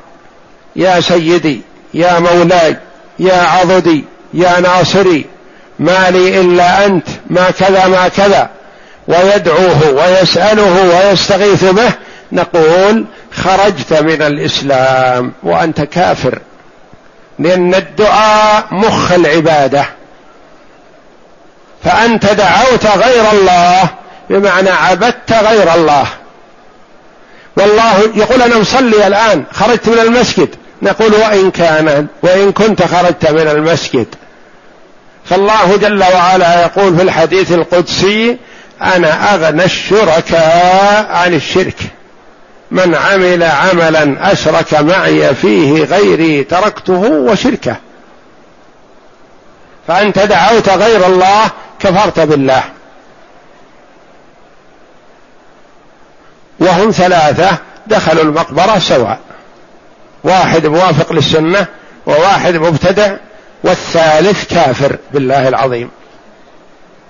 يا 0.77 1.01
سيدي 1.01 1.63
يا 1.95 2.19
مولاي 2.19 2.77
يا 3.19 3.43
عضدي 3.43 4.05
يا 4.35 4.61
ناصري 4.61 5.25
ما 5.79 6.11
لي 6.11 6.41
إلا 6.41 6.87
أنت 6.87 7.09
ما 7.27 7.51
كذا 7.51 7.87
ما 7.87 8.09
كذا. 8.09 8.51
ويدعوه 9.09 9.91
ويسأله 9.91 11.07
ويستغيث 11.09 11.65
به 11.65 11.93
نقول 12.33 13.05
خرجت 13.33 13.93
من 13.93 14.23
الإسلام 14.23 15.33
وأنت 15.43 15.81
كافر. 15.81 16.39
لأن 17.39 17.75
الدعاء 17.75 18.67
مخ 18.71 19.13
العبادة. 19.13 19.87
فأنت 21.85 22.27
دعوت 22.27 22.87
غير 22.87 23.31
الله 23.33 23.89
بمعنى 24.31 24.71
عبدت 24.71 25.33
غير 25.33 25.75
الله. 25.75 26.07
والله 27.57 28.01
يقول 28.15 28.43
أنا 28.43 28.59
مصلي 28.59 29.07
الآن 29.07 29.45
خرجت 29.53 29.89
من 29.89 29.99
المسجد. 29.99 30.49
نقول 30.83 31.15
وإن 31.15 31.51
كان 31.51 32.07
وإن 32.23 32.53
كنت 32.53 32.83
خرجت 32.83 33.31
من 33.31 33.49
المسجد. 33.49 34.07
فالله 35.25 35.77
جل 35.77 36.03
وعلا 36.03 36.63
يقول 36.63 36.97
في 36.97 37.03
الحديث 37.03 37.53
القدسي 37.53 38.37
أنا 38.83 39.35
أغنى 39.35 39.65
الشركاء 39.65 41.07
عن 41.13 41.35
الشرك. 41.35 41.77
من 42.71 42.95
عمل 42.95 43.43
عملا 43.43 44.33
أشرك 44.33 44.75
معي 44.75 45.35
فيه 45.35 45.85
غيري 45.85 46.45
تركته 46.45 47.01
وشركه. 47.11 47.77
فأنت 49.89 50.19
دعوت 50.19 50.69
غير 50.69 51.07
الله 51.07 51.51
كفرت 51.81 52.21
بالله. 52.21 52.63
وهم 56.61 56.91
ثلاثة 56.91 57.59
دخلوا 57.87 58.23
المقبرة 58.23 58.79
سواء. 58.79 59.19
واحد 60.27 60.67
موافق 60.67 61.13
للسنة 61.13 61.67
وواحد 62.07 62.55
مبتدع 62.55 63.13
والثالث 63.65 64.55
كافر 64.55 64.97
بالله 65.13 65.49
العظيم. 65.49 65.91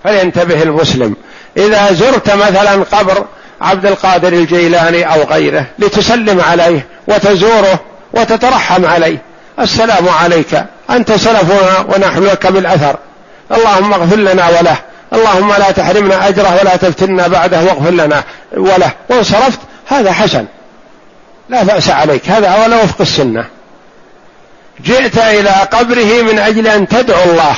فلينتبه 0.05 0.63
المسلم. 0.63 1.17
إذا 1.57 1.93
زرت 1.93 2.31
مثلا 2.31 2.73
قبر 2.73 3.25
عبد 3.61 3.87
القادر 3.87 4.33
الجيلاني 4.33 5.05
أو 5.15 5.23
غيره 5.23 5.67
لتسلم 5.79 6.41
عليه 6.41 6.87
وتزوره 7.09 7.81
وتترحم 8.13 8.85
عليه. 8.87 9.19
السلام 9.61 10.09
عليك. 10.09 10.65
أنت 10.91 11.13
سلفنا 11.13 11.87
ونحن 11.89 12.23
لك 12.25 12.47
بالأثر. 12.47 12.97
اللهم 13.53 13.93
اغفر 13.93 14.17
لنا 14.17 14.49
وله. 14.49 14.77
اللهم 15.13 15.53
لا 15.53 15.71
تحرمنا 15.71 16.29
أجره 16.29 16.59
ولا 16.61 16.77
تفتنا 16.77 17.29
بعده 17.29 17.63
واغفر 17.63 17.91
لنا 17.91 18.25
وله. 18.57 18.91
وانصرفت 19.11 19.59
هذا 19.87 20.13
حسن. 20.13 20.47
لا 21.49 21.63
بأس 21.63 21.91
عليك. 21.91 22.31
هذا 22.31 22.65
ولا 22.65 22.83
وفق 22.83 23.01
السنة. 23.01 23.45
جئت 24.85 25.19
إلى 25.19 25.51
قبره 25.51 26.23
من 26.23 26.39
أجل 26.39 26.67
أن 26.67 26.89
تدعو 26.89 27.31
الله. 27.31 27.57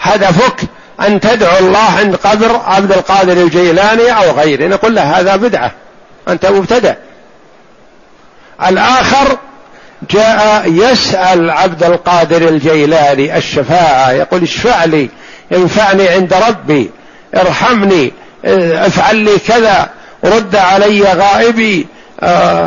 هدفك 0.00 0.60
أن 1.00 1.20
تدعو 1.20 1.58
الله 1.58 1.98
عند 1.98 2.16
قبر 2.16 2.60
عبد 2.66 2.92
القادر 2.92 3.32
الجيلاني 3.32 4.16
أو 4.16 4.30
غيره. 4.30 4.66
نقول 4.66 4.94
له 4.94 5.02
هذا 5.02 5.36
بدعة. 5.36 5.72
أنت 6.28 6.46
مبتدع. 6.46 6.94
الآخر 8.66 9.38
جاء 10.10 10.64
يسأل 10.66 11.50
عبد 11.50 11.82
القادر 11.82 12.48
الجيلاني 12.48 13.36
الشفاعة. 13.36 14.10
يقول 14.10 14.42
اشفع 14.42 14.84
لي 14.84 15.08
انفعني 15.52 16.08
عند 16.08 16.34
ربي 16.34 16.90
ارحمني 17.36 18.12
افعل 18.44 19.16
لي 19.16 19.38
كذا 19.38 19.90
رد 20.24 20.56
علي 20.56 21.02
غائبي 21.02 21.86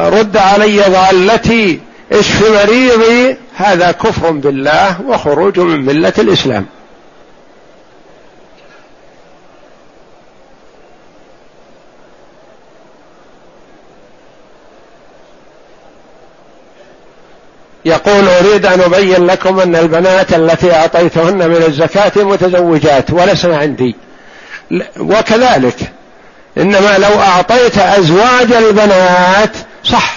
رد 0.10 0.38
علي 0.38 0.82
ضالتي 0.82 1.80
اشف 2.12 2.50
مريضي؟ 2.50 3.38
هذا 3.56 3.92
كفر 3.92 4.32
بالله 4.32 5.02
وخروج 5.02 5.60
من 5.60 5.86
ملة 5.86 6.14
الإسلام. 6.18 6.66
يقول 17.86 18.28
أريد 18.28 18.66
أن 18.66 18.82
أبين 18.82 19.26
لكم 19.26 19.60
أن 19.60 19.76
البنات 19.76 20.34
التي 20.34 20.74
أعطيتهن 20.74 21.50
من 21.50 21.64
الزكاة 21.64 22.24
متزوجات 22.24 23.12
ولسن 23.12 23.52
عندي. 23.52 23.96
وكذلك 25.00 25.92
إنما 26.58 26.98
لو 26.98 27.20
أعطيت 27.20 27.78
أزواج 27.78 28.52
البنات 28.52 29.52
صح. 29.84 30.16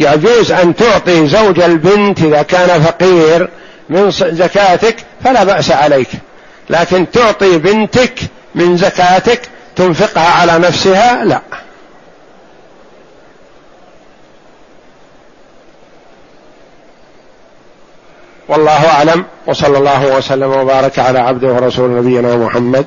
يجوز 0.00 0.52
أن 0.52 0.76
تعطي 0.76 1.28
زوج 1.28 1.60
البنت 1.60 2.20
إذا 2.20 2.42
كان 2.42 2.82
فقير 2.82 3.48
من 3.88 4.10
زكاتك 4.10 4.96
فلا 5.24 5.44
بأس 5.44 5.70
عليك. 5.70 6.08
لكن 6.70 7.10
تعطي 7.10 7.58
بنتك 7.58 8.14
من 8.54 8.76
زكاتك 8.76 9.40
تنفقها 9.76 10.28
على 10.28 10.58
نفسها 10.58 11.24
لا. 11.24 11.40
والله 18.48 18.90
أعلم 18.90 19.24
وصلى 19.46 19.78
الله 19.78 20.16
وسلم 20.16 20.50
وبارك 20.50 20.98
على 20.98 21.18
عبده 21.18 21.48
ورسول 21.48 21.90
نبينا 21.90 22.36
محمد. 22.36 22.86